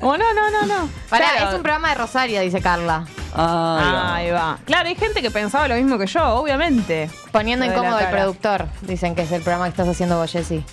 o 0.00 0.16
no, 0.16 0.32
no, 0.34 0.50
no, 0.50 0.66
no. 0.66 0.88
Pará, 1.10 1.30
Claro. 1.32 1.48
es 1.50 1.54
un 1.56 1.62
programa 1.62 1.88
de 1.90 1.94
Rosario, 1.96 2.40
dice 2.42 2.60
Carla. 2.60 3.06
Ah, 3.34 4.12
Ahí 4.14 4.30
va. 4.30 4.58
Claro, 4.64 4.88
hay 4.88 4.94
gente 4.94 5.20
que 5.20 5.30
pensaba 5.32 5.66
lo 5.68 5.74
mismo 5.74 5.98
que 5.98 6.06
yo, 6.06 6.24
obviamente. 6.36 7.10
Poniendo 7.32 7.64
incómodo 7.66 7.96
al 7.96 8.10
productor. 8.10 8.68
Dicen 8.82 9.14
que 9.16 9.22
es 9.22 9.32
el 9.32 9.42
programa 9.42 9.64
que 9.64 9.70
estás 9.70 9.88
haciendo 9.88 10.16
vos, 10.16 10.30
Jessy. 10.30 10.64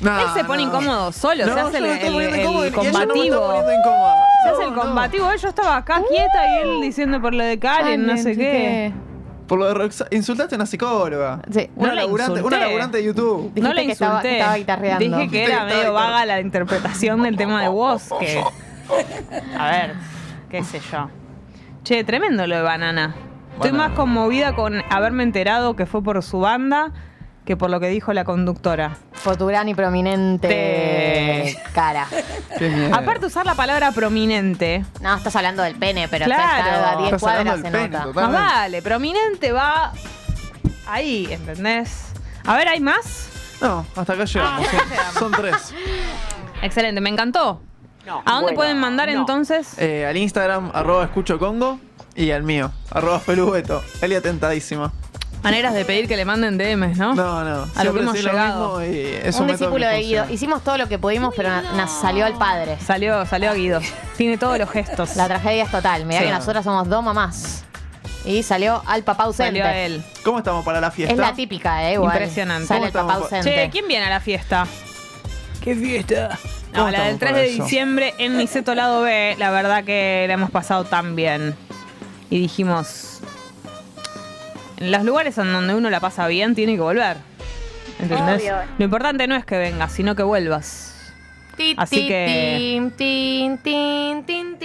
Él 0.00 0.08
se 0.34 0.44
pone 0.44 0.62
incómodo 0.62 1.12
solo, 1.12 1.44
se 1.44 1.50
hace 1.52 1.78
el, 1.78 1.84
el- 1.86 2.72
combativo. 2.72 3.52
se 3.52 4.48
No, 4.48 4.54
hace 4.54 4.64
el 4.64 4.74
combativo. 4.74 5.34
Yo 5.34 5.48
estaba 5.48 5.76
acá 5.76 6.02
quieta 6.08 6.46
y 6.48 6.62
él 6.62 6.80
diciendo 6.82 7.20
por 7.20 7.32
lo 7.34 7.44
de 7.44 7.58
Karen, 7.58 8.06
no 8.06 8.16
sé 8.16 8.36
qué. 8.36 8.92
Por 9.46 9.58
lo 9.58 9.66
de 9.66 9.74
Roxana. 9.74 10.08
Insultaste 10.12 10.54
a 10.54 10.56
una 10.56 10.66
psicóloga. 10.66 11.40
Sí. 11.52 11.68
Una, 11.76 11.88
No 11.90 11.94
la 11.94 12.00
laburante, 12.02 12.32
insulté. 12.32 12.56
una 12.56 12.66
laburante 12.66 12.96
de 12.98 13.04
YouTube. 13.04 13.52
No 13.56 13.68
Dijiste 13.74 13.92
estaba- 13.92 14.12
insulté. 14.14 14.28
que 14.30 14.38
estaba 14.38 14.56
guitarreando. 14.56 15.18
Dije 15.18 15.30
que 15.30 15.44
era 15.44 15.52
estaba 15.54 15.70
medio 15.70 15.92
vaga 15.92 16.24
la 16.26 16.40
interpretación 16.40 17.22
del 17.22 17.36
tema 17.36 17.60
de 17.62 17.68
voz. 17.68 18.08
Que. 18.18 18.42
A 19.58 19.70
ver, 19.70 19.94
qué 20.50 20.64
sé 20.64 20.80
yo. 20.90 21.08
Che, 21.82 22.04
tremendo 22.04 22.46
lo 22.46 22.56
de 22.56 22.62
Banana. 22.62 23.14
Estoy 23.54 23.72
más 23.72 23.92
conmovida 23.92 24.54
con 24.56 24.82
haberme 24.90 25.22
enterado 25.22 25.76
que 25.76 25.84
fue 25.86 26.02
por 26.02 26.22
su 26.22 26.40
banda 26.40 26.92
que 27.44 27.56
por 27.56 27.68
lo 27.70 27.78
que 27.80 27.88
dijo 27.88 28.12
la 28.12 28.24
conductora. 28.24 28.96
Por 29.22 29.36
tu 29.36 29.46
gran 29.46 29.68
y 29.68 29.74
prominente 29.74 30.48
Te- 30.48 31.58
cara. 31.74 32.06
Aparte 32.92 33.26
usar 33.26 33.44
la 33.46 33.54
palabra 33.54 33.92
prominente. 33.92 34.84
No, 35.00 35.14
estás 35.16 35.36
hablando 35.36 35.62
del 35.62 35.74
pene, 35.76 36.08
pero 36.08 36.24
Claro. 36.24 36.42
está 36.42 36.92
a 36.92 36.96
10 36.96 37.12
Estás 37.12 37.22
hablando 37.22 37.52
cuadras 37.52 37.56
se 37.56 37.70
pene, 37.70 37.88
nota. 37.88 38.12
Más 38.28 38.32
vale, 38.32 38.82
prominente 38.82 39.52
va 39.52 39.92
ahí, 40.86 41.28
¿entendés? 41.30 42.12
A 42.46 42.56
ver, 42.56 42.68
¿hay 42.68 42.80
más? 42.80 43.28
No, 43.60 43.86
hasta 43.96 44.12
acá 44.14 44.24
llegamos. 44.24 44.66
Ah, 44.72 45.10
son, 45.18 45.32
tres. 45.32 45.74
Excelente, 46.62 47.00
me 47.00 47.10
encantó. 47.10 47.60
No, 48.06 48.18
¿A 48.26 48.32
dónde 48.32 48.42
bueno, 48.48 48.56
pueden 48.56 48.78
mandar 48.78 49.08
no. 49.10 49.20
entonces? 49.20 49.78
Eh, 49.78 50.04
al 50.06 50.16
Instagram, 50.16 50.70
arroba 50.74 51.04
escucho 51.04 51.38
Congo. 51.38 51.78
Y 52.16 52.30
al 52.30 52.42
mío, 52.42 52.70
arroba 52.90 53.18
felubeto. 53.18 53.82
Elia 54.00 54.20
tentadísima. 54.20 54.92
Maneras 55.44 55.74
de 55.74 55.84
pedir 55.84 56.08
que 56.08 56.16
le 56.16 56.24
manden 56.24 56.58
DMs, 56.58 56.96
¿no? 56.98 57.14
No, 57.14 57.44
no. 57.44 57.68
A 57.76 57.84
lo 57.84 57.92
que 57.94 58.00
hemos 58.00 58.20
lo 58.20 58.30
llegado. 58.32 58.78
mismo 58.80 58.94
y 58.94 58.98
es 59.22 59.36
Un 59.36 59.46
método 59.46 59.58
discípulo 59.66 59.86
de. 59.86 60.00
Guido. 60.00 60.26
Hicimos 60.30 60.64
todo 60.64 60.78
lo 60.78 60.88
que 60.88 60.98
pudimos, 60.98 61.34
pero 61.36 61.50
nos 61.76 61.90
salió 61.90 62.24
al 62.26 62.36
padre. 62.38 62.78
Salió, 62.84 63.24
salió 63.26 63.52
Guido. 63.54 63.80
Tiene 64.16 64.38
todos 64.38 64.58
los 64.58 64.70
gestos. 64.70 65.14
La 65.16 65.28
tragedia 65.28 65.64
es 65.64 65.70
total. 65.70 66.06
Mirá 66.06 66.20
Sí. 66.20 66.26
que 66.26 66.32
nosotras 66.32 66.64
somos 66.64 66.88
dos 66.88 67.04
mamás. 67.04 67.64
Y 68.24 68.42
salió 68.42 68.82
al 68.86 69.02
papá 69.04 69.24
ausente. 69.24 69.60
Salió 69.60 69.64
a 69.66 69.76
él. 69.76 70.02
¿Cómo 70.24 70.38
estamos 70.38 70.64
para 70.64 70.80
la 70.80 70.90
fiesta? 70.90 71.12
Es 71.12 71.20
la 71.20 71.34
típica, 71.34 71.88
¿eh? 71.90 71.94
Igual. 71.94 72.12
Impresionante. 72.14 72.66
Sale 72.66 72.80
¿Cómo 72.80 72.86
el 72.86 72.92
papá 73.06 73.14
ausente. 73.14 73.50
Che, 73.54 73.70
¿quién 73.70 73.86
viene 73.86 74.06
a 74.06 74.10
la 74.10 74.20
fiesta? 74.20 74.66
¿Qué 75.62 75.74
fiesta? 75.76 76.38
No, 76.72 76.80
¿Cómo 76.80 76.90
la 76.90 77.04
del 77.04 77.14
estamos 77.14 77.18
3 77.20 77.30
para 77.32 77.38
de 77.42 77.54
eso? 77.54 77.62
diciembre 77.64 78.14
en 78.18 78.38
Niceto 78.38 78.74
Lado 78.74 79.02
B, 79.02 79.36
la 79.38 79.50
verdad 79.50 79.84
que 79.84 80.24
la 80.26 80.34
hemos 80.34 80.50
pasado 80.50 80.84
tan 80.84 81.14
bien. 81.14 81.54
Y 82.30 82.40
dijimos, 82.40 83.20
los 84.90 85.04
lugares 85.04 85.38
en 85.38 85.52
donde 85.52 85.74
uno 85.74 85.90
la 85.90 86.00
pasa 86.00 86.26
bien, 86.26 86.54
tiene 86.54 86.74
que 86.74 86.80
volver. 86.80 87.16
¿Entendés? 88.00 88.42
Obvio. 88.42 88.56
Lo 88.78 88.84
importante 88.84 89.26
no 89.26 89.36
es 89.36 89.44
que 89.44 89.56
vengas, 89.58 89.92
sino 89.92 90.14
que 90.14 90.22
vuelvas. 90.22 90.90
Así 91.76 92.08
que-. 92.08 92.90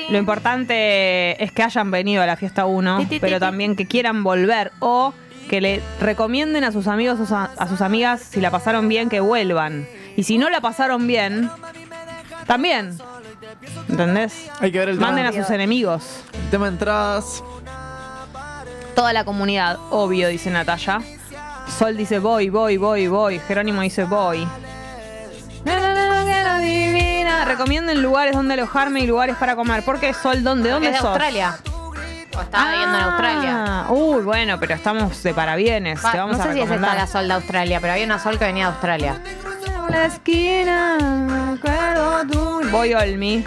Lo 0.09 0.17
importante 0.17 1.43
es 1.43 1.51
que 1.51 1.63
hayan 1.63 1.91
venido 1.91 2.23
a 2.23 2.25
la 2.25 2.35
fiesta 2.35 2.65
1, 2.65 2.97
Ti, 2.97 3.03
ti, 3.03 3.09
ti, 3.09 3.19
pero 3.19 3.39
también 3.39 3.75
que 3.75 3.85
quieran 3.85 4.23
volver 4.23 4.71
o 4.79 5.13
que 5.49 5.61
le 5.61 5.81
recomienden 5.99 6.63
a 6.63 6.71
sus 6.71 6.87
amigos 6.87 7.19
o 7.31 7.35
a 7.35 7.67
sus 7.67 7.81
amigas 7.81 8.21
si 8.21 8.41
la 8.41 8.51
pasaron 8.51 8.87
bien 8.87 9.09
que 9.09 9.19
vuelvan. 9.19 9.87
Y 10.15 10.23
si 10.23 10.37
no 10.37 10.49
la 10.49 10.61
pasaron 10.61 11.07
bien, 11.07 11.49
también. 12.45 12.97
¿Entendés? 13.87 14.49
Hay 14.59 14.71
que 14.71 14.79
ver 14.79 14.89
el 14.89 14.97
tema, 14.97 15.07
Manden 15.07 15.25
a 15.25 15.31
sus 15.31 15.49
enemigos. 15.49 16.23
el 16.43 16.49
tema 16.49 16.65
de 16.65 16.71
entradas. 16.73 17.43
Toda 18.95 19.13
la 19.13 19.23
comunidad, 19.23 19.77
obvio, 19.91 20.27
dice 20.27 20.49
Natalia. 20.49 21.01
Sol 21.77 21.95
dice 21.95 22.19
voy, 22.19 22.49
voy, 22.49 22.77
voy, 22.77 23.07
voy. 23.07 23.39
Jerónimo 23.39 23.81
dice 23.81 24.03
voy. 24.03 24.45
Na, 25.63 25.79
na, 25.79 25.93
na, 25.93 26.23
na, 26.23 26.43
na, 26.43 26.59
divina. 26.59 27.45
Recomienden 27.45 28.01
lugares 28.01 28.33
donde 28.35 28.55
alojarme 28.55 29.01
y 29.01 29.07
lugares 29.07 29.35
para 29.37 29.55
comer. 29.55 29.83
¿Por 29.83 29.99
qué 29.99 30.13
Sol? 30.13 30.43
¿Dónde? 30.43 30.69
Es 30.69 30.73
¿Dónde 30.73 30.91
de 30.91 30.97
sos? 30.97 31.05
Australia. 31.05 31.57
O 32.37 32.41
estaba 32.41 32.71
viviendo 32.71 32.97
en 32.97 33.03
Australia. 33.03 33.65
Ah, 33.67 33.87
Uy, 33.91 34.21
bueno, 34.23 34.59
pero 34.59 34.73
estamos 34.75 35.21
de 35.23 35.33
parabienes. 35.33 36.01
Te 36.01 36.17
vamos 36.17 36.37
no 36.37 36.43
a 36.43 36.47
sé 36.47 36.53
si 36.53 36.59
es 36.59 36.63
esta 36.63 36.75
recomendar. 36.75 36.97
la 36.97 37.07
sol 37.07 37.27
de 37.27 37.33
Australia, 37.33 37.79
pero 37.81 37.93
había 37.93 38.05
una 38.05 38.19
sol 38.19 38.37
que 38.39 38.45
venía 38.45 38.65
de 38.65 38.71
Australia. 38.71 39.21
La 39.89 40.05
esquina. 40.05 41.57
Voy 42.71 42.93
Olmi. 42.93 43.43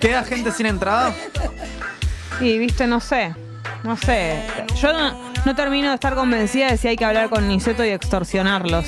¿Queda 0.00 0.22
gente 0.24 0.50
sin 0.52 0.66
entrada? 0.66 1.12
Y 2.40 2.58
viste, 2.58 2.86
no 2.86 3.00
sé. 3.00 3.34
No 3.84 3.96
sé. 3.96 4.42
Yo 4.80 4.92
no, 4.92 5.32
no 5.44 5.54
termino 5.54 5.88
de 5.88 5.94
estar 5.94 6.14
convencida 6.14 6.68
de 6.70 6.76
si 6.76 6.88
hay 6.88 6.96
que 6.96 7.04
hablar 7.04 7.28
con 7.30 7.46
Niceto 7.48 7.84
y 7.84 7.88
extorsionarlos. 7.90 8.84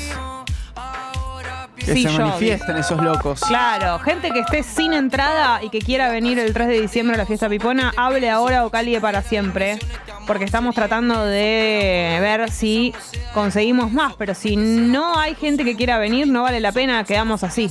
Que 1.76 1.94
Sí, 1.94 2.02
se 2.02 2.12
yo, 2.12 2.18
manifiesten 2.26 2.76
esos 2.76 3.02
locos. 3.02 3.40
Claro, 3.40 3.98
gente 4.00 4.30
que 4.32 4.40
esté 4.40 4.62
sin 4.62 4.92
entrada 4.92 5.62
y 5.62 5.70
que 5.70 5.78
quiera 5.78 6.10
venir 6.10 6.38
el 6.38 6.52
3 6.52 6.68
de 6.68 6.78
diciembre 6.80 7.14
a 7.14 7.18
la 7.18 7.24
fiesta 7.26 7.48
pipona, 7.48 7.92
hable 7.96 8.28
ahora 8.28 8.66
o 8.66 8.70
calie 8.70 9.00
para 9.00 9.22
siempre. 9.22 9.78
Porque 10.26 10.44
estamos 10.44 10.74
tratando 10.74 11.24
de 11.24 12.18
ver 12.20 12.50
si 12.50 12.94
conseguimos 13.32 13.90
más. 13.92 14.12
Pero 14.16 14.34
si 14.34 14.56
no 14.56 15.18
hay 15.18 15.34
gente 15.34 15.64
que 15.64 15.74
quiera 15.74 15.96
venir, 15.98 16.26
no 16.28 16.42
vale 16.42 16.60
la 16.60 16.70
pena, 16.72 17.02
quedamos 17.04 17.42
así. 17.44 17.70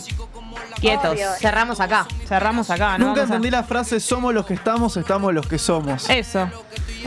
Quietos. 0.81 1.11
Obvio. 1.13 1.29
Cerramos 1.39 1.79
acá. 1.79 2.07
Cerramos 2.27 2.69
acá, 2.71 2.97
¿no? 2.97 3.07
Nunca 3.09 3.21
Vamos 3.21 3.31
a- 3.31 3.35
entendí 3.35 3.51
la 3.51 3.63
frase 3.63 3.99
somos 3.99 4.33
los 4.33 4.45
que 4.47 4.55
estamos, 4.55 4.97
estamos 4.97 5.33
los 5.33 5.45
que 5.47 5.59
somos. 5.59 6.09
Eso. 6.09 6.49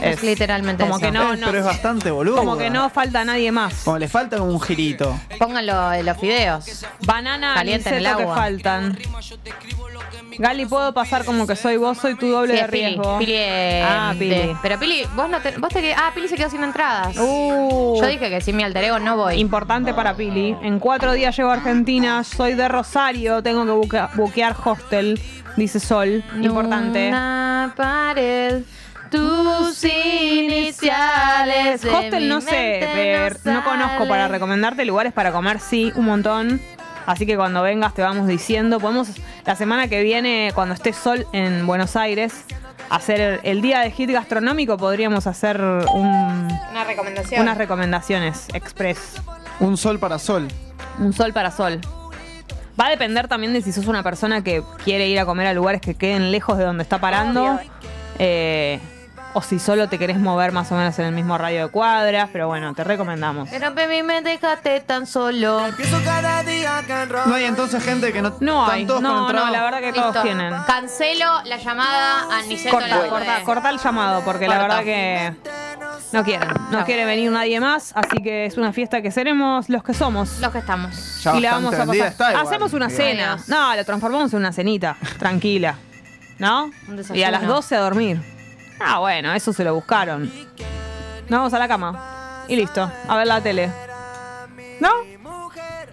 Es 0.01 0.23
literalmente 0.23 0.83
Como 0.83 0.97
eso. 0.97 1.05
que 1.05 1.11
no, 1.11 1.33
Eh, 1.33 1.37
no. 1.37 1.45
Pero 1.47 1.59
es 1.59 1.65
bastante 1.65 2.11
boludo. 2.11 2.37
Como 2.37 2.57
que 2.57 2.69
no 2.69 2.89
falta 2.89 3.23
nadie 3.23 3.51
más. 3.51 3.83
Como 3.83 3.97
le 3.99 4.07
falta 4.07 4.41
un 4.41 4.59
girito. 4.59 5.17
Pónganlo 5.39 5.93
en 5.93 6.05
los 6.05 6.17
fideos. 6.17 6.85
Banana, 7.05 7.53
Caliente 7.55 7.89
en 7.89 7.95
el 7.95 8.01
Niceto 8.03 8.17
que 8.17 8.23
agua. 8.23 8.35
faltan. 8.35 8.97
Gali, 10.39 10.65
puedo 10.65 10.93
pasar 10.95 11.25
como 11.25 11.45
que 11.45 11.55
soy 11.55 11.77
vos, 11.77 11.97
soy 11.99 12.15
tu 12.15 12.27
doble 12.27 12.53
Sí, 12.53 12.59
de 12.59 12.65
es 12.65 12.71
Pili. 12.71 12.85
riesgo. 12.87 13.19
Pili, 13.19 13.33
eh, 13.35 13.83
Ah, 13.87 14.13
Pili. 14.17 14.29
de- 14.29 14.57
pero 14.63 14.79
Pili, 14.79 15.03
vos 15.15 15.29
no 15.29 15.39
te, 15.39 15.51
vos 15.57 15.69
te 15.69 15.79
qued- 15.81 15.95
Ah, 15.95 16.11
Pili 16.13 16.27
se 16.27 16.35
quedó 16.35 16.49
sin 16.49 16.63
entradas. 16.63 17.15
Uh. 17.19 17.97
Yo 18.01 18.07
dije 18.07 18.29
que 18.31 18.41
sin 18.41 18.55
mi 18.57 18.63
alter 18.63 18.83
ego 18.85 18.97
no 18.99 19.15
voy. 19.15 19.35
Importante 19.39 19.93
para 19.93 20.15
Pili. 20.15 20.55
En 20.63 20.79
cuatro 20.79 21.13
días 21.13 21.37
llego 21.37 21.51
a 21.51 21.53
Argentina. 21.53 22.23
Soy 22.23 22.55
de 22.55 22.67
Rosario. 22.67 23.43
Tengo 23.43 23.63
que 23.65 23.71
buca- 23.71 24.09
buquear 24.15 24.55
hostel. 24.63 25.21
Dice 25.55 25.79
Sol. 25.79 26.23
Importante. 26.41 27.09
Una 27.09 27.73
pared, 27.77 28.63
tus 29.17 29.83
iniciales. 29.83 31.81
de 31.81 31.89
Hostel 31.89 32.23
mi 32.23 32.27
no 32.29 32.41
sé. 32.41 32.49
ver, 32.95 33.37
no 33.45 33.63
conozco 33.63 34.07
para 34.07 34.27
recomendarte. 34.27 34.85
Lugares 34.85 35.13
para 35.13 35.31
comer, 35.31 35.59
sí, 35.59 35.91
un 35.95 36.05
montón. 36.05 36.61
Así 37.05 37.25
que 37.25 37.35
cuando 37.35 37.61
vengas 37.61 37.93
te 37.93 38.01
vamos 38.01 38.27
diciendo. 38.27 38.79
Podemos, 38.79 39.09
la 39.45 39.55
semana 39.55 39.87
que 39.87 40.01
viene, 40.03 40.51
cuando 40.55 40.73
esté 40.73 40.93
Sol 40.93 41.27
en 41.33 41.65
Buenos 41.67 41.95
Aires, 41.95 42.45
hacer 42.89 43.19
el, 43.21 43.39
el 43.43 43.61
día 43.61 43.81
de 43.81 43.91
hit 43.91 44.09
gastronómico. 44.09 44.77
Podríamos 44.77 45.27
hacer 45.27 45.61
un- 45.61 46.47
Una 46.71 46.83
recomendación. 46.85 47.41
unas 47.41 47.57
recomendaciones 47.57 48.47
express. 48.53 49.21
Un 49.59 49.77
sol 49.77 49.99
para 49.99 50.17
sol. 50.19 50.47
Un 50.99 51.13
sol 51.13 51.33
para 51.33 51.51
sol. 51.51 51.79
Va 52.79 52.87
a 52.87 52.89
depender 52.89 53.27
también 53.27 53.53
de 53.53 53.61
si 53.61 53.71
sos 53.71 53.85
una 53.85 54.01
persona 54.01 54.43
que 54.43 54.63
quiere 54.83 55.07
ir 55.07 55.19
a 55.19 55.25
comer 55.25 55.45
a 55.47 55.53
lugares 55.53 55.79
que 55.81 55.93
queden 55.93 56.31
lejos 56.31 56.57
de 56.57 56.63
donde 56.63 56.81
está 56.83 56.97
parando. 56.99 57.59
eh, 58.19 58.79
o 59.33 59.41
si 59.41 59.59
solo 59.59 59.87
te 59.89 59.97
querés 59.97 60.17
mover 60.19 60.51
más 60.51 60.71
o 60.71 60.75
menos 60.75 60.97
en 60.99 61.05
el 61.05 61.13
mismo 61.13 61.37
radio 61.37 61.65
de 61.65 61.71
cuadras. 61.71 62.29
Pero 62.31 62.47
bueno, 62.47 62.73
te 62.73 62.83
recomendamos. 62.83 63.49
Pero 63.49 63.73
baby, 63.73 64.03
me 64.03 64.21
dejaste 64.21 64.79
tan 64.81 65.05
solo. 65.07 65.61
No 67.25 67.35
hay 67.35 67.45
entonces 67.45 67.83
gente 67.83 68.11
que 68.13 68.21
no. 68.21 68.35
No 68.39 68.65
hay. 68.65 68.85
No, 68.85 68.99
no, 69.01 69.31
la 69.49 69.63
verdad 69.63 69.79
que 69.79 69.91
Listo. 69.91 70.01
todos 70.11 70.23
tienen. 70.23 70.53
Cancelo 70.67 71.41
la 71.45 71.57
llamada 71.57 72.37
a 72.37 72.41
Niceto 72.43 72.75
Corta, 72.75 72.87
la 72.97 73.07
corta, 73.09 73.43
corta 73.43 73.69
el 73.69 73.79
llamado, 73.79 74.21
porque 74.23 74.47
la 74.47 74.57
verdad 74.59 74.83
que 74.83 75.33
no 76.11 76.23
quieren. 76.23 76.49
No 76.71 76.79
No. 76.79 76.85
quiere 76.85 77.05
venir 77.05 77.31
nadie 77.31 77.59
más, 77.59 77.91
así 77.95 78.21
que 78.21 78.45
es 78.45 78.57
una 78.57 78.73
fiesta 78.73 79.01
que 79.01 79.11
seremos 79.11 79.69
los 79.69 79.83
que 79.83 79.93
somos. 79.93 80.39
Los 80.39 80.51
que 80.51 80.59
estamos. 80.59 81.23
Ya 81.23 81.31
y 81.31 81.41
bastante 81.43 81.47
vamos 81.49 81.73
a 81.73 81.77
vendida 81.85 82.03
pasar. 82.05 82.11
está 82.11 82.29
igual, 82.31 82.47
Hacemos 82.47 82.73
una 82.73 82.87
digamos. 82.87 83.41
cena. 83.45 83.57
No, 83.69 83.75
lo 83.75 83.85
transformamos 83.85 84.33
en 84.33 84.39
una 84.39 84.51
cenita. 84.53 84.95
Tranquila. 85.17 85.75
¿No? 86.39 86.65
Un. 86.87 87.01
Y 87.15 87.23
a 87.23 87.31
las 87.31 87.45
12 87.47 87.75
a 87.75 87.79
dormir. 87.79 88.32
Ah, 88.85 88.99
bueno, 88.99 89.33
eso 89.33 89.53
se 89.53 89.63
lo 89.63 89.73
buscaron. 89.73 90.31
Nos 91.29 91.39
vamos 91.39 91.53
a 91.53 91.59
la 91.59 91.67
cama. 91.67 92.43
Y 92.47 92.55
listo. 92.55 92.91
A 93.07 93.17
ver 93.17 93.27
la 93.27 93.41
tele. 93.41 93.71
¿No? 94.79 94.89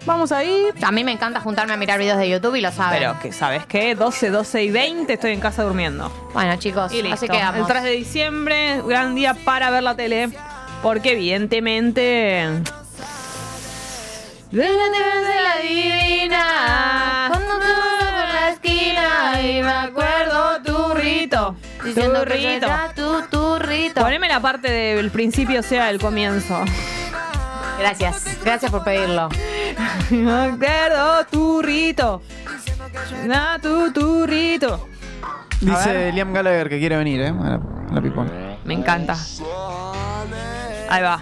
Vamos 0.05 0.31
ahí. 0.31 0.67
A 0.81 0.91
mí 0.91 1.03
me 1.03 1.11
encanta 1.11 1.39
juntarme 1.39 1.73
a 1.73 1.77
mirar 1.77 1.99
videos 1.99 2.17
de 2.17 2.27
YouTube 2.27 2.55
y 2.55 2.61
lo 2.61 2.71
saben. 2.71 2.99
Pero 2.99 3.19
que, 3.19 3.31
¿sabes 3.31 3.65
qué? 3.67 3.95
12, 3.95 4.29
12 4.29 4.63
y 4.63 4.71
20 4.71 5.13
estoy 5.13 5.31
en 5.31 5.39
casa 5.39 5.63
durmiendo. 5.63 6.09
Bueno, 6.33 6.55
chicos, 6.57 6.91
Y 6.91 7.01
listo. 7.01 7.13
así 7.15 7.27
quedamos. 7.27 7.61
El 7.61 7.67
3 7.67 7.83
de 7.83 7.91
diciembre, 7.91 8.81
gran 8.85 9.15
día 9.15 9.35
para 9.45 9.69
ver 9.69 9.83
la 9.83 9.95
tele. 9.95 10.29
Porque 10.81 11.11
evidentemente. 11.11 12.49
la 14.51 15.61
divina. 15.61 17.27
Cuando 17.29 17.59
vas 17.59 18.03
por 18.09 18.27
la 18.33 18.49
esquina 18.49 19.41
y 19.41 19.61
me 19.61 19.69
acuerdo 19.71 20.10
Diciendo 21.83 22.23
que 22.25 22.29
Turrito. 22.31 22.67
será 22.67 22.93
tu 22.93 23.21
turrito. 23.29 24.01
Poneme 24.01 24.27
la 24.27 24.39
parte 24.39 24.71
del 24.71 25.09
principio, 25.11 25.63
sea 25.63 25.89
el 25.89 25.99
comienzo. 25.99 26.63
Gracias, 27.79 28.37
gracias 28.43 28.71
por 28.71 28.83
pedirlo. 28.83 29.29
Acuerdo 30.09 31.25
turrito. 31.31 32.21
Na 33.25 33.57
tu 33.59 33.91
turrito. 33.91 34.87
Dice 35.59 36.11
Liam 36.11 36.33
Gallagher 36.33 36.69
que 36.69 36.79
quiere 36.79 36.97
venir, 36.97 37.21
¿eh? 37.21 37.27
A 37.29 37.31
la, 37.31 37.55
a 37.55 37.93
la. 37.93 38.01
Me 38.65 38.73
encanta. 38.73 39.15
Ahí 40.89 41.01
va. 41.01 41.21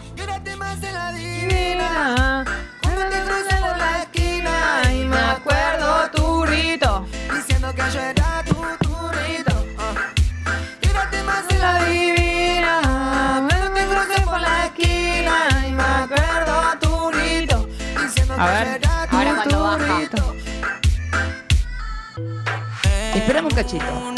Cachito. 23.60 24.14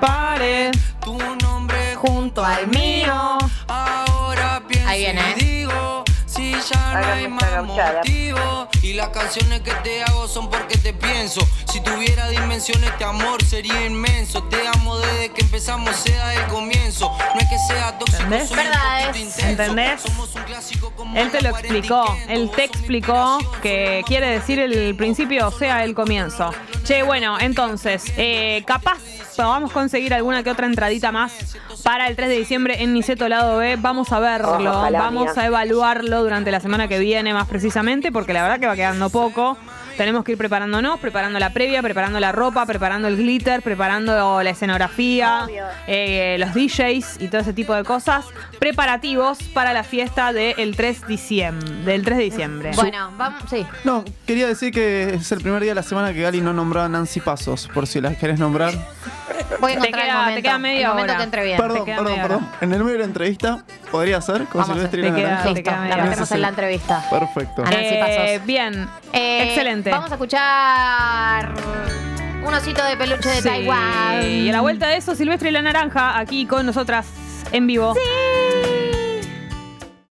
Pare 0.00 0.72
junto 1.94 2.44
al 2.44 2.66
mío. 2.66 3.38
Ahí 4.84 5.02
viene. 5.02 5.20
¿eh? 5.38 5.68
Si 6.26 6.50
ya 6.52 7.00
no 7.00 7.06
hay 7.06 7.28
más 7.28 7.64
motivo 7.64 8.68
Y 8.82 8.94
las 8.94 9.08
canciones 9.10 9.60
que 9.60 9.72
te 9.84 10.02
hago 10.02 10.26
son 10.26 10.50
porque 10.50 10.76
te 10.76 10.92
pienso 10.92 11.40
Si 11.72 11.80
tuviera 11.80 12.28
dimensiones 12.28 12.90
este 12.90 13.04
amor 13.04 13.42
sería 13.44 13.86
inmenso 13.86 14.42
Te 14.44 14.66
amo 14.66 14.98
desde 14.98 15.30
que 15.30 15.42
empezamos, 15.42 15.94
sea 15.96 16.34
el 16.34 16.46
comienzo 16.48 17.10
No 17.34 17.40
es 17.40 17.46
que 17.48 17.58
sea 17.58 17.96
tóxico, 17.98 18.22
¿Entendés? 18.24 18.48
soy 18.48 18.58
un 18.58 19.16
intenso 19.16 19.46
¿Entendés? 19.46 20.00
Somos 20.00 20.34
un 20.34 20.42
clásico 20.42 20.92
como 20.96 21.16
Él 21.16 21.30
te 21.30 21.42
lo 21.42 21.50
explicó, 21.50 22.16
él 22.28 22.50
te 22.54 22.64
explicó 22.64 23.38
que 23.62 24.02
quiere 24.06 24.26
decir 24.28 24.58
el 24.58 24.94
principio, 24.96 25.48
o 25.48 25.50
sea, 25.50 25.84
el 25.84 25.94
comienzo. 25.94 26.52
Che, 26.84 27.02
bueno, 27.02 27.38
entonces, 27.40 28.04
eh, 28.16 28.62
capaz 28.66 28.98
podamos 29.36 29.72
conseguir 29.72 30.14
alguna 30.14 30.42
que 30.42 30.50
otra 30.50 30.66
entradita 30.66 31.12
más 31.12 31.32
para 31.82 32.06
el 32.08 32.16
3 32.16 32.28
de 32.28 32.36
diciembre 32.36 32.82
en 32.82 32.92
Niceto 32.92 33.28
Lado 33.28 33.58
B. 33.58 33.76
Vamos 33.76 34.12
a 34.12 34.20
verlo, 34.20 34.70
Ojalá, 34.70 34.98
vamos 34.98 35.34
mía. 35.34 35.42
a 35.42 35.46
evaluarlo 35.46 36.22
durante 36.22 36.50
la 36.50 36.60
semana 36.60 36.88
que 36.88 36.98
viene 36.98 37.32
más 37.34 37.48
precisamente, 37.48 38.12
porque 38.12 38.32
la 38.32 38.42
verdad 38.42 38.60
que 38.60 38.66
va 38.72 38.76
quedando 38.76 39.10
poco. 39.10 39.56
Tenemos 39.96 40.24
que 40.24 40.32
ir 40.32 40.38
preparándonos, 40.38 40.98
preparando 41.00 41.38
la 41.38 41.52
previa, 41.52 41.82
preparando 41.82 42.18
la 42.18 42.32
ropa, 42.32 42.64
preparando 42.64 43.08
el 43.08 43.16
glitter, 43.16 43.60
preparando 43.60 44.42
la 44.42 44.50
escenografía, 44.50 45.46
eh, 45.86 46.36
los 46.38 46.54
DJs 46.54 47.20
y 47.20 47.28
todo 47.28 47.42
ese 47.42 47.52
tipo 47.52 47.74
de 47.74 47.84
cosas. 47.84 48.24
Preparativos 48.58 49.42
para 49.54 49.74
la 49.74 49.84
fiesta 49.84 50.32
del 50.32 50.74
3, 50.74 51.06
diciembre, 51.06 51.70
del 51.84 52.02
3 52.04 52.18
de 52.18 52.24
diciembre. 52.24 52.70
Bueno, 52.74 53.10
vamos, 53.18 53.42
sí. 53.50 53.66
No, 53.84 54.02
quería 54.26 54.46
decir 54.46 54.72
que 54.72 55.14
es 55.14 55.30
el 55.30 55.42
primer 55.42 55.60
día 55.60 55.72
de 55.72 55.76
la 55.76 55.82
semana 55.82 56.14
que 56.14 56.22
Gali 56.22 56.40
no 56.40 56.54
nombró 56.54 56.80
a 56.80 56.88
Nancy 56.88 57.20
Pasos, 57.20 57.68
por 57.74 57.86
si 57.86 58.00
las 58.00 58.16
querés 58.16 58.38
nombrar. 58.38 58.72
Voy 59.60 59.72
a 59.72 59.74
Te 59.74 59.78
encontrar 59.80 60.04
queda- 60.04 60.12
el 60.12 60.18
momento. 60.18 60.36
te 60.36 60.42
queda 60.42 60.58
media 60.58 60.80
el 60.80 60.86
momento 60.88 61.04
hora. 61.12 61.16
que 61.18 61.22
entre 61.24 61.44
bien. 61.44 61.56
Perdón, 61.58 61.84
perdón, 61.84 62.14
perdón. 62.22 62.48
En 62.60 62.72
el 62.72 62.78
medio 62.80 62.92
de 62.92 62.98
la 62.98 63.04
entrevista, 63.04 63.64
¿podría 63.90 64.20
ser? 64.20 64.44
Con 64.44 64.60
Vamos 64.60 64.68
Silvestre 64.68 65.00
y 65.00 65.02
te 65.04 65.10
la 65.10 65.16
queda- 65.16 65.28
naranja. 65.28 65.42
te 65.48 65.54
Listo, 65.54 65.70
la 65.70 65.96
metemos 66.04 66.32
en 66.32 66.40
la 66.42 66.48
entrevista. 66.48 67.04
Perfecto. 67.10 67.64
Eh, 67.70 68.40
bien, 68.44 68.88
Eh, 69.12 69.44
excelente. 69.48 69.90
Vamos 69.90 70.10
a 70.10 70.14
escuchar 70.14 71.52
un 72.46 72.54
osito 72.54 72.84
de 72.84 72.96
peluche 72.96 73.28
de 73.28 73.36
Sí, 73.42 73.48
Taiwán. 73.48 74.22
Y 74.24 74.48
a 74.48 74.52
la 74.52 74.60
vuelta 74.60 74.88
de 74.88 74.96
eso, 74.96 75.14
Silvestre 75.14 75.50
y 75.50 75.52
la 75.52 75.62
Naranja, 75.62 76.18
aquí 76.18 76.46
con 76.46 76.66
nosotras 76.66 77.06
en 77.52 77.66
vivo. 77.66 77.94
Sí. 77.94 78.00